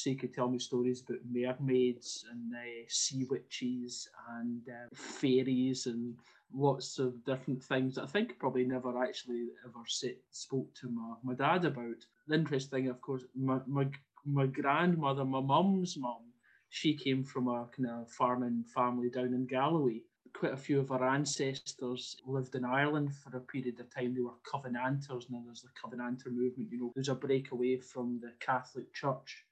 so 0.00 0.10
he 0.10 0.16
could 0.16 0.32
tell 0.32 0.48
me 0.48 0.58
stories 0.58 1.02
about 1.02 1.18
mermaids 1.30 2.24
and 2.30 2.54
uh, 2.54 2.84
sea 2.88 3.26
witches 3.28 4.08
and 4.38 4.62
uh, 4.68 4.88
fairies 4.94 5.86
and 5.86 6.14
lots 6.54 6.98
of 6.98 7.22
different 7.24 7.62
things 7.62 7.94
that 7.94 8.04
I 8.04 8.06
think 8.06 8.38
probably 8.38 8.64
never 8.64 9.02
actually 9.02 9.48
ever 9.64 9.84
sit, 9.86 10.22
spoke 10.30 10.72
to 10.76 10.88
my, 10.88 11.14
my 11.22 11.34
dad 11.34 11.64
about. 11.66 12.04
The 12.26 12.34
interesting, 12.34 12.84
thing, 12.84 12.88
of 12.88 13.00
course, 13.00 13.24
my, 13.34 13.58
my, 13.66 13.88
my 14.24 14.46
grandmother, 14.46 15.24
my 15.24 15.40
mum's 15.40 15.96
mum, 15.98 16.32
she 16.70 16.94
came 16.94 17.22
from 17.22 17.48
a 17.48 17.68
kind 17.76 17.90
of 17.90 18.10
farming 18.10 18.64
family 18.74 19.10
down 19.10 19.34
in 19.34 19.46
Galloway. 19.46 20.02
Quite 20.32 20.52
a 20.52 20.56
few 20.56 20.78
of 20.80 20.92
our 20.92 21.06
ancestors 21.08 22.16
lived 22.24 22.54
in 22.54 22.64
Ireland 22.64 23.12
for 23.14 23.36
a 23.36 23.40
period 23.40 23.80
of 23.80 23.92
time. 23.92 24.14
They 24.14 24.20
were 24.20 24.30
Covenanters, 24.50 25.26
and 25.28 25.46
there's 25.46 25.62
the 25.62 25.68
Covenanter 25.80 26.30
movement. 26.30 26.70
You 26.70 26.78
know, 26.78 26.92
there's 26.94 27.08
a 27.08 27.14
breakaway 27.16 27.78
from 27.78 28.20
the 28.22 28.32
Catholic 28.38 28.94
Church, 28.94 29.44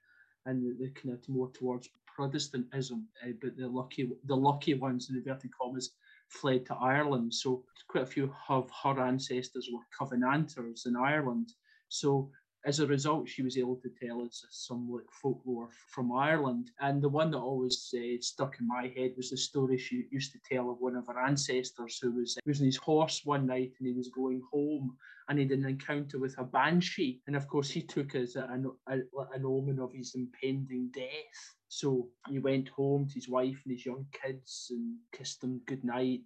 and 0.48 0.78
the 0.78 0.90
kind 0.90 1.14
of 1.14 1.28
more 1.28 1.50
towards 1.50 1.88
Protestantism. 2.16 3.06
Uh, 3.24 3.32
but 3.40 3.56
the 3.56 3.68
lucky, 3.68 4.10
the 4.24 4.36
lucky 4.36 4.74
ones 4.74 5.08
in 5.08 5.16
inverted 5.16 5.50
commas, 5.60 5.90
fled 6.28 6.66
to 6.66 6.74
Ireland. 6.74 7.32
So 7.32 7.62
quite 7.88 8.02
a 8.04 8.06
few 8.06 8.32
of 8.48 8.68
her 8.82 9.00
ancestors 9.00 9.68
were 9.72 9.86
Covenanters 9.96 10.86
in 10.86 10.96
Ireland. 10.96 11.52
So 11.88 12.30
as 12.68 12.80
a 12.80 12.86
result, 12.86 13.26
she 13.26 13.42
was 13.42 13.56
able 13.56 13.76
to 13.76 13.88
tell 13.88 14.20
us 14.20 14.44
some 14.50 14.92
like 14.92 15.10
folklore 15.10 15.70
from 15.86 16.12
Ireland. 16.12 16.70
And 16.80 17.00
the 17.00 17.08
one 17.08 17.30
that 17.30 17.38
always 17.38 17.94
uh, 17.96 18.20
stuck 18.20 18.60
in 18.60 18.68
my 18.68 18.92
head 18.94 19.12
was 19.16 19.30
the 19.30 19.38
story 19.38 19.78
she 19.78 20.04
used 20.10 20.32
to 20.32 20.38
tell 20.46 20.68
of 20.70 20.76
one 20.78 20.94
of 20.94 21.06
her 21.06 21.18
ancestors 21.18 21.98
who 21.98 22.12
was, 22.12 22.36
was 22.44 22.60
on 22.60 22.66
his 22.66 22.76
horse 22.76 23.22
one 23.24 23.46
night 23.46 23.72
and 23.78 23.88
he 23.88 23.94
was 23.94 24.10
going 24.10 24.42
home 24.52 24.94
and 25.28 25.38
he 25.38 25.46
had 25.46 25.58
an 25.58 25.64
encounter 25.64 26.18
with 26.18 26.36
a 26.36 26.44
banshee. 26.44 27.22
And 27.26 27.34
of 27.34 27.48
course, 27.48 27.70
he 27.70 27.80
took 27.80 28.14
as 28.14 28.36
an, 28.36 28.70
an 28.86 29.44
omen 29.46 29.78
of 29.78 29.94
his 29.94 30.14
impending 30.14 30.90
death. 30.92 31.40
So 31.68 32.08
he 32.28 32.38
went 32.38 32.68
home 32.68 33.08
to 33.08 33.14
his 33.14 33.30
wife 33.30 33.60
and 33.64 33.72
his 33.72 33.86
young 33.86 34.04
kids 34.12 34.66
and 34.70 34.96
kissed 35.12 35.40
them 35.40 35.62
goodnight, 35.66 36.20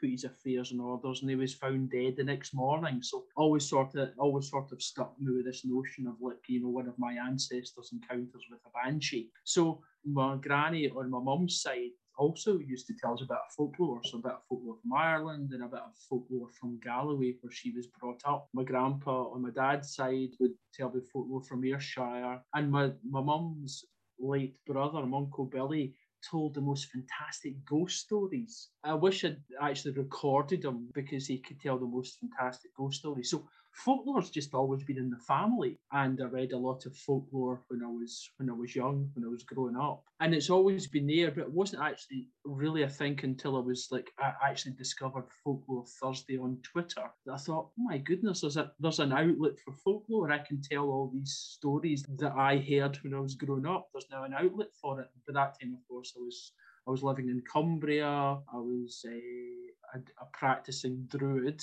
put 0.00 0.10
his 0.10 0.24
affairs 0.24 0.72
in 0.72 0.80
orders, 0.80 1.20
and 1.20 1.30
he 1.30 1.36
was 1.36 1.54
found 1.54 1.90
dead 1.90 2.16
the 2.16 2.24
next 2.24 2.54
morning. 2.54 3.02
So 3.02 3.24
always 3.36 3.68
sort 3.68 3.94
of 3.96 4.10
always 4.18 4.50
sort 4.50 4.72
of 4.72 4.82
stuck 4.82 5.14
me 5.20 5.36
with 5.36 5.46
this 5.46 5.64
notion 5.64 6.06
of 6.06 6.14
like, 6.20 6.48
you 6.48 6.60
know, 6.60 6.68
one 6.68 6.88
of 6.88 6.98
my 6.98 7.14
ancestors' 7.14 7.92
encounters 7.92 8.44
with 8.50 8.60
a 8.66 8.70
banshee. 8.70 9.30
So 9.44 9.82
my 10.04 10.36
granny 10.36 10.90
on 10.90 11.10
my 11.10 11.20
mum's 11.20 11.60
side 11.60 11.90
also 12.16 12.58
used 12.58 12.86
to 12.88 12.94
tell 12.94 13.14
us 13.14 13.22
about 13.22 13.52
folklore, 13.56 14.00
so 14.04 14.18
a 14.18 14.20
bit 14.20 14.32
of 14.32 14.44
folklore 14.48 14.76
from 14.82 14.92
Ireland 14.92 15.52
and 15.52 15.62
a 15.62 15.68
bit 15.68 15.80
of 15.80 15.96
folklore 16.08 16.50
from 16.60 16.80
Galloway, 16.82 17.36
where 17.40 17.52
she 17.52 17.70
was 17.70 17.86
brought 17.86 18.20
up. 18.24 18.48
My 18.52 18.64
grandpa 18.64 19.30
on 19.30 19.42
my 19.42 19.50
dad's 19.50 19.94
side 19.94 20.30
would 20.40 20.54
tell 20.74 20.90
me 20.92 21.00
folklore 21.12 21.42
from 21.42 21.64
Ayrshire, 21.64 22.40
and 22.54 22.70
my 22.70 22.90
my 23.08 23.22
mum's 23.22 23.84
late 24.18 24.56
brother, 24.66 24.98
Uncle 24.98 25.44
Billy, 25.44 25.94
told 26.22 26.54
the 26.54 26.60
most 26.60 26.86
fantastic 26.90 27.64
ghost 27.64 27.98
stories. 27.98 28.68
I 28.84 28.94
wish 28.94 29.24
I'd 29.24 29.42
actually 29.60 29.92
recorded 29.94 30.62
them 30.62 30.88
because 30.94 31.26
he 31.26 31.38
could 31.38 31.60
tell 31.60 31.78
the 31.78 31.86
most 31.86 32.18
fantastic 32.20 32.74
ghost 32.76 33.00
stories. 33.00 33.30
So 33.30 33.48
folklore's 33.84 34.30
just 34.30 34.54
always 34.54 34.82
been 34.84 34.98
in 34.98 35.10
the 35.10 35.24
family, 35.34 35.78
and 35.92 36.20
I 36.20 36.24
read 36.24 36.52
a 36.52 36.58
lot 36.58 36.84
of 36.86 36.96
folklore 36.96 37.62
when 37.68 37.82
I 37.82 37.88
was 37.88 38.30
when 38.36 38.50
I 38.50 38.52
was 38.52 38.74
young, 38.74 39.10
when 39.14 39.24
I 39.24 39.28
was 39.28 39.44
growing 39.44 39.76
up, 39.76 40.04
and 40.20 40.34
it's 40.34 40.50
always 40.50 40.86
been 40.86 41.06
there. 41.06 41.30
But 41.30 41.42
it 41.42 41.52
wasn't 41.52 41.82
actually 41.82 42.28
really 42.44 42.82
a 42.82 42.88
thing 42.88 43.18
until 43.22 43.56
I 43.56 43.60
was 43.60 43.88
like 43.90 44.10
I 44.18 44.32
actually 44.50 44.72
discovered 44.72 45.26
Folklore 45.44 45.84
Thursday 46.00 46.38
on 46.38 46.58
Twitter. 46.62 47.06
I 47.32 47.36
thought, 47.36 47.70
oh 47.78 47.82
my 47.82 47.98
goodness, 47.98 48.40
there's 48.40 48.56
a 48.56 48.72
there's 48.80 49.00
an 49.00 49.12
outlet 49.12 49.58
for 49.64 49.72
folklore. 49.72 50.32
I 50.32 50.38
can 50.38 50.60
tell 50.60 50.86
all 50.90 51.10
these 51.12 51.32
stories 51.56 52.04
that 52.18 52.32
I 52.32 52.58
heard 52.58 52.96
when 53.02 53.14
I 53.14 53.20
was 53.20 53.34
growing 53.34 53.66
up. 53.66 53.88
There's 53.92 54.10
now 54.10 54.24
an 54.24 54.34
outlet 54.34 54.74
for 54.80 55.00
it. 55.00 55.08
But 55.26 55.34
that 55.34 55.60
time, 55.60 55.74
of 55.74 55.86
course, 55.88 56.14
I 56.16 56.20
was 56.20 56.52
I 56.86 56.90
was 56.90 57.02
living 57.02 57.28
in 57.28 57.42
Cumbria. 57.52 58.08
I 58.08 58.56
was 58.56 59.04
a, 59.06 59.96
a, 59.96 59.98
a 59.98 60.26
practicing 60.32 61.06
druid 61.08 61.62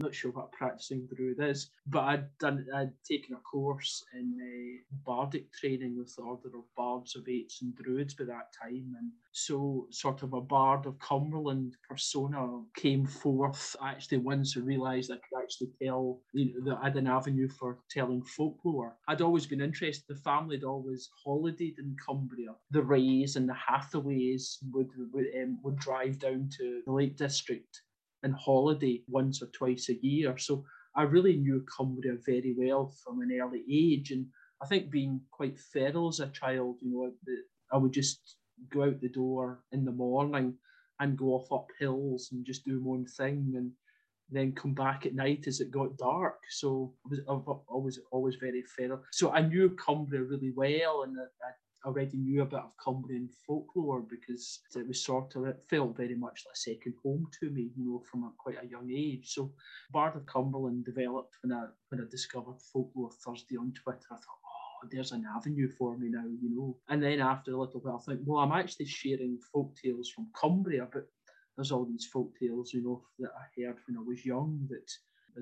not 0.00 0.14
sure 0.14 0.30
what 0.32 0.52
practicing 0.52 1.06
druid 1.06 1.38
is, 1.40 1.70
but 1.86 2.00
I'd 2.00 2.38
done 2.38 2.66
I'd 2.74 2.92
taken 3.04 3.34
a 3.34 3.40
course 3.40 4.04
in 4.14 4.34
uh, 4.40 4.96
bardic 5.04 5.52
training 5.52 5.98
with 5.98 6.14
the 6.16 6.22
Order 6.22 6.48
of 6.48 6.64
Bards 6.76 7.16
Ovates 7.16 7.62
and 7.62 7.76
Druids 7.76 8.14
by 8.14 8.24
that 8.24 8.52
time, 8.60 8.94
and 8.98 9.12
so 9.32 9.86
sort 9.90 10.22
of 10.22 10.32
a 10.32 10.40
Bard 10.40 10.86
of 10.86 10.98
Cumberland 10.98 11.76
persona 11.88 12.62
came 12.74 13.06
forth. 13.06 13.76
Actually, 13.84 14.18
once 14.18 14.56
I 14.56 14.60
realised 14.60 15.10
I 15.10 15.16
could 15.16 15.42
actually 15.42 15.70
tell, 15.82 16.20
you 16.32 16.54
know, 16.54 16.70
that 16.70 16.80
I 16.80 16.84
had 16.84 16.96
an 16.96 17.06
avenue 17.06 17.48
for 17.48 17.78
telling 17.90 18.22
folklore. 18.22 18.96
I'd 19.08 19.22
always 19.22 19.46
been 19.46 19.60
interested. 19.60 20.04
The 20.08 20.20
family 20.22 20.56
had 20.56 20.64
always 20.64 21.10
holidayed 21.26 21.78
in 21.78 21.96
Cumbria. 22.04 22.54
The 22.70 22.82
Rays 22.82 23.36
and 23.36 23.48
the 23.48 23.54
Hathaways 23.54 24.58
would 24.72 24.90
would, 25.12 25.26
um, 25.42 25.58
would 25.62 25.76
drive 25.76 26.18
down 26.18 26.48
to 26.58 26.82
the 26.86 26.92
Lake 26.92 27.16
District 27.16 27.82
and 28.22 28.34
holiday 28.34 29.02
once 29.08 29.42
or 29.42 29.46
twice 29.46 29.88
a 29.88 30.06
year. 30.06 30.36
So 30.38 30.64
I 30.94 31.02
really 31.02 31.36
knew 31.36 31.64
Cumbria 31.76 32.16
very 32.24 32.54
well 32.56 32.94
from 33.04 33.20
an 33.20 33.30
early 33.40 33.64
age. 33.70 34.10
And 34.10 34.26
I 34.62 34.66
think 34.66 34.90
being 34.90 35.20
quite 35.30 35.58
feral 35.58 36.08
as 36.08 36.20
a 36.20 36.28
child, 36.28 36.76
you 36.82 36.90
know, 36.92 37.12
I 37.72 37.76
would 37.76 37.92
just 37.92 38.36
go 38.72 38.84
out 38.84 39.00
the 39.00 39.08
door 39.08 39.62
in 39.72 39.84
the 39.84 39.92
morning 39.92 40.54
and 40.98 41.16
go 41.16 41.28
off 41.28 41.50
up 41.52 41.68
hills 41.78 42.28
and 42.32 42.44
just 42.44 42.64
do 42.64 42.80
my 42.80 42.90
own 42.90 43.06
thing 43.06 43.54
and 43.56 43.72
then 44.30 44.52
come 44.52 44.74
back 44.74 45.06
at 45.06 45.14
night 45.14 45.46
as 45.46 45.60
it 45.60 45.70
got 45.70 45.96
dark. 45.96 46.38
So 46.50 46.92
I 47.28 47.32
was, 47.32 47.62
always 47.68 47.98
always 48.12 48.36
very 48.36 48.62
feral. 48.76 49.02
So 49.12 49.30
I 49.32 49.40
knew 49.40 49.70
Cumbria 49.70 50.22
really 50.22 50.52
well 50.54 51.02
and 51.04 51.16
I, 51.18 51.50
already 51.84 52.16
knew 52.16 52.42
a 52.42 52.46
bit 52.46 52.58
of 52.58 52.72
Cumbrian 52.82 53.28
folklore 53.46 54.02
because 54.02 54.60
it 54.74 54.86
was 54.86 55.02
sort 55.02 55.34
of, 55.36 55.46
it 55.46 55.62
felt 55.68 55.96
very 55.96 56.14
much 56.14 56.44
like 56.46 56.56
second 56.56 56.94
home 57.02 57.26
to 57.40 57.50
me, 57.50 57.70
you 57.76 57.84
know, 57.84 58.02
from 58.10 58.24
a, 58.24 58.32
quite 58.38 58.62
a 58.62 58.66
young 58.66 58.90
age. 58.90 59.32
So 59.32 59.52
Bard 59.90 60.16
of 60.16 60.26
Cumberland 60.26 60.84
developed 60.84 61.36
when 61.42 61.52
I, 61.52 61.66
when 61.88 62.00
I 62.00 62.04
discovered 62.10 62.60
Folklore 62.72 63.10
Thursday 63.24 63.56
on 63.56 63.72
Twitter. 63.72 64.06
I 64.10 64.16
thought, 64.16 64.40
oh, 64.44 64.88
there's 64.90 65.12
an 65.12 65.24
avenue 65.36 65.68
for 65.78 65.96
me 65.96 66.08
now, 66.10 66.24
you 66.24 66.54
know. 66.54 66.76
And 66.88 67.02
then 67.02 67.20
after 67.20 67.52
a 67.52 67.60
little 67.60 67.80
bit, 67.80 67.92
I 67.92 67.98
think, 67.98 68.20
well, 68.24 68.42
I'm 68.42 68.52
actually 68.52 68.86
sharing 68.86 69.38
folk 69.52 69.74
tales 69.82 70.10
from 70.10 70.28
Cumbria, 70.38 70.88
but 70.92 71.06
there's 71.56 71.72
all 71.72 71.84
these 71.84 72.06
folk 72.06 72.32
tales, 72.38 72.72
you 72.72 72.82
know, 72.82 73.02
that 73.18 73.30
I 73.36 73.62
heard 73.62 73.76
when 73.86 73.98
I 73.98 74.02
was 74.02 74.24
young 74.24 74.66
that 74.70 74.90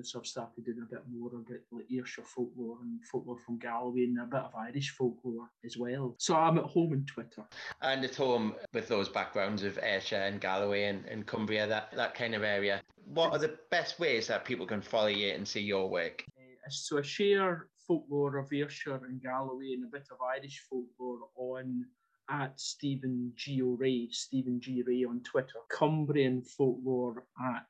so 0.01 0.19
I've 0.19 0.25
started 0.25 0.65
doing 0.65 0.81
a 0.81 0.93
bit 0.93 1.03
more 1.11 1.29
of 1.35 1.49
it, 1.49 1.63
like 1.71 1.85
Ayrshire 1.91 2.23
folklore 2.23 2.77
and 2.81 3.03
folklore 3.05 3.37
from 3.37 3.57
Galloway 3.57 4.03
and 4.03 4.19
a 4.19 4.25
bit 4.25 4.41
of 4.41 4.55
Irish 4.55 4.91
folklore 4.91 5.49
as 5.65 5.77
well. 5.77 6.15
So 6.17 6.35
I'm 6.35 6.57
at 6.57 6.65
home 6.65 6.93
on 6.93 7.05
Twitter. 7.05 7.43
And 7.81 8.03
at 8.03 8.15
home 8.15 8.55
with 8.73 8.87
those 8.87 9.09
backgrounds 9.09 9.63
of 9.63 9.79
Ayrshire 9.81 10.23
and 10.23 10.39
Galloway 10.39 10.85
and, 10.85 11.05
and 11.05 11.25
Cumbria, 11.25 11.67
that, 11.67 11.91
that 11.95 12.15
kind 12.15 12.35
of 12.35 12.43
area. 12.43 12.81
What 13.05 13.31
are 13.31 13.39
the 13.39 13.57
best 13.71 13.99
ways 13.99 14.27
that 14.27 14.45
people 14.45 14.65
can 14.65 14.81
follow 14.81 15.07
you 15.07 15.33
and 15.33 15.47
see 15.47 15.61
your 15.61 15.89
work? 15.89 16.23
Uh, 16.37 16.69
so 16.69 16.99
I 16.99 17.01
share 17.01 17.67
folklore 17.87 18.37
of 18.37 18.53
Ayrshire 18.53 19.05
and 19.05 19.21
Galloway 19.21 19.73
and 19.73 19.83
a 19.83 19.87
bit 19.87 20.07
of 20.11 20.17
Irish 20.21 20.63
folklore 20.69 21.29
on 21.35 21.85
at 22.29 22.59
Stephen 22.59 23.33
G. 23.35 23.61
O'Ray, 23.63 24.07
Stephen 24.11 24.59
G. 24.61 24.83
Ray 24.85 25.03
on 25.03 25.21
Twitter, 25.21 25.59
Cumbrian 25.69 26.43
folklore 26.43 27.25
at 27.43 27.65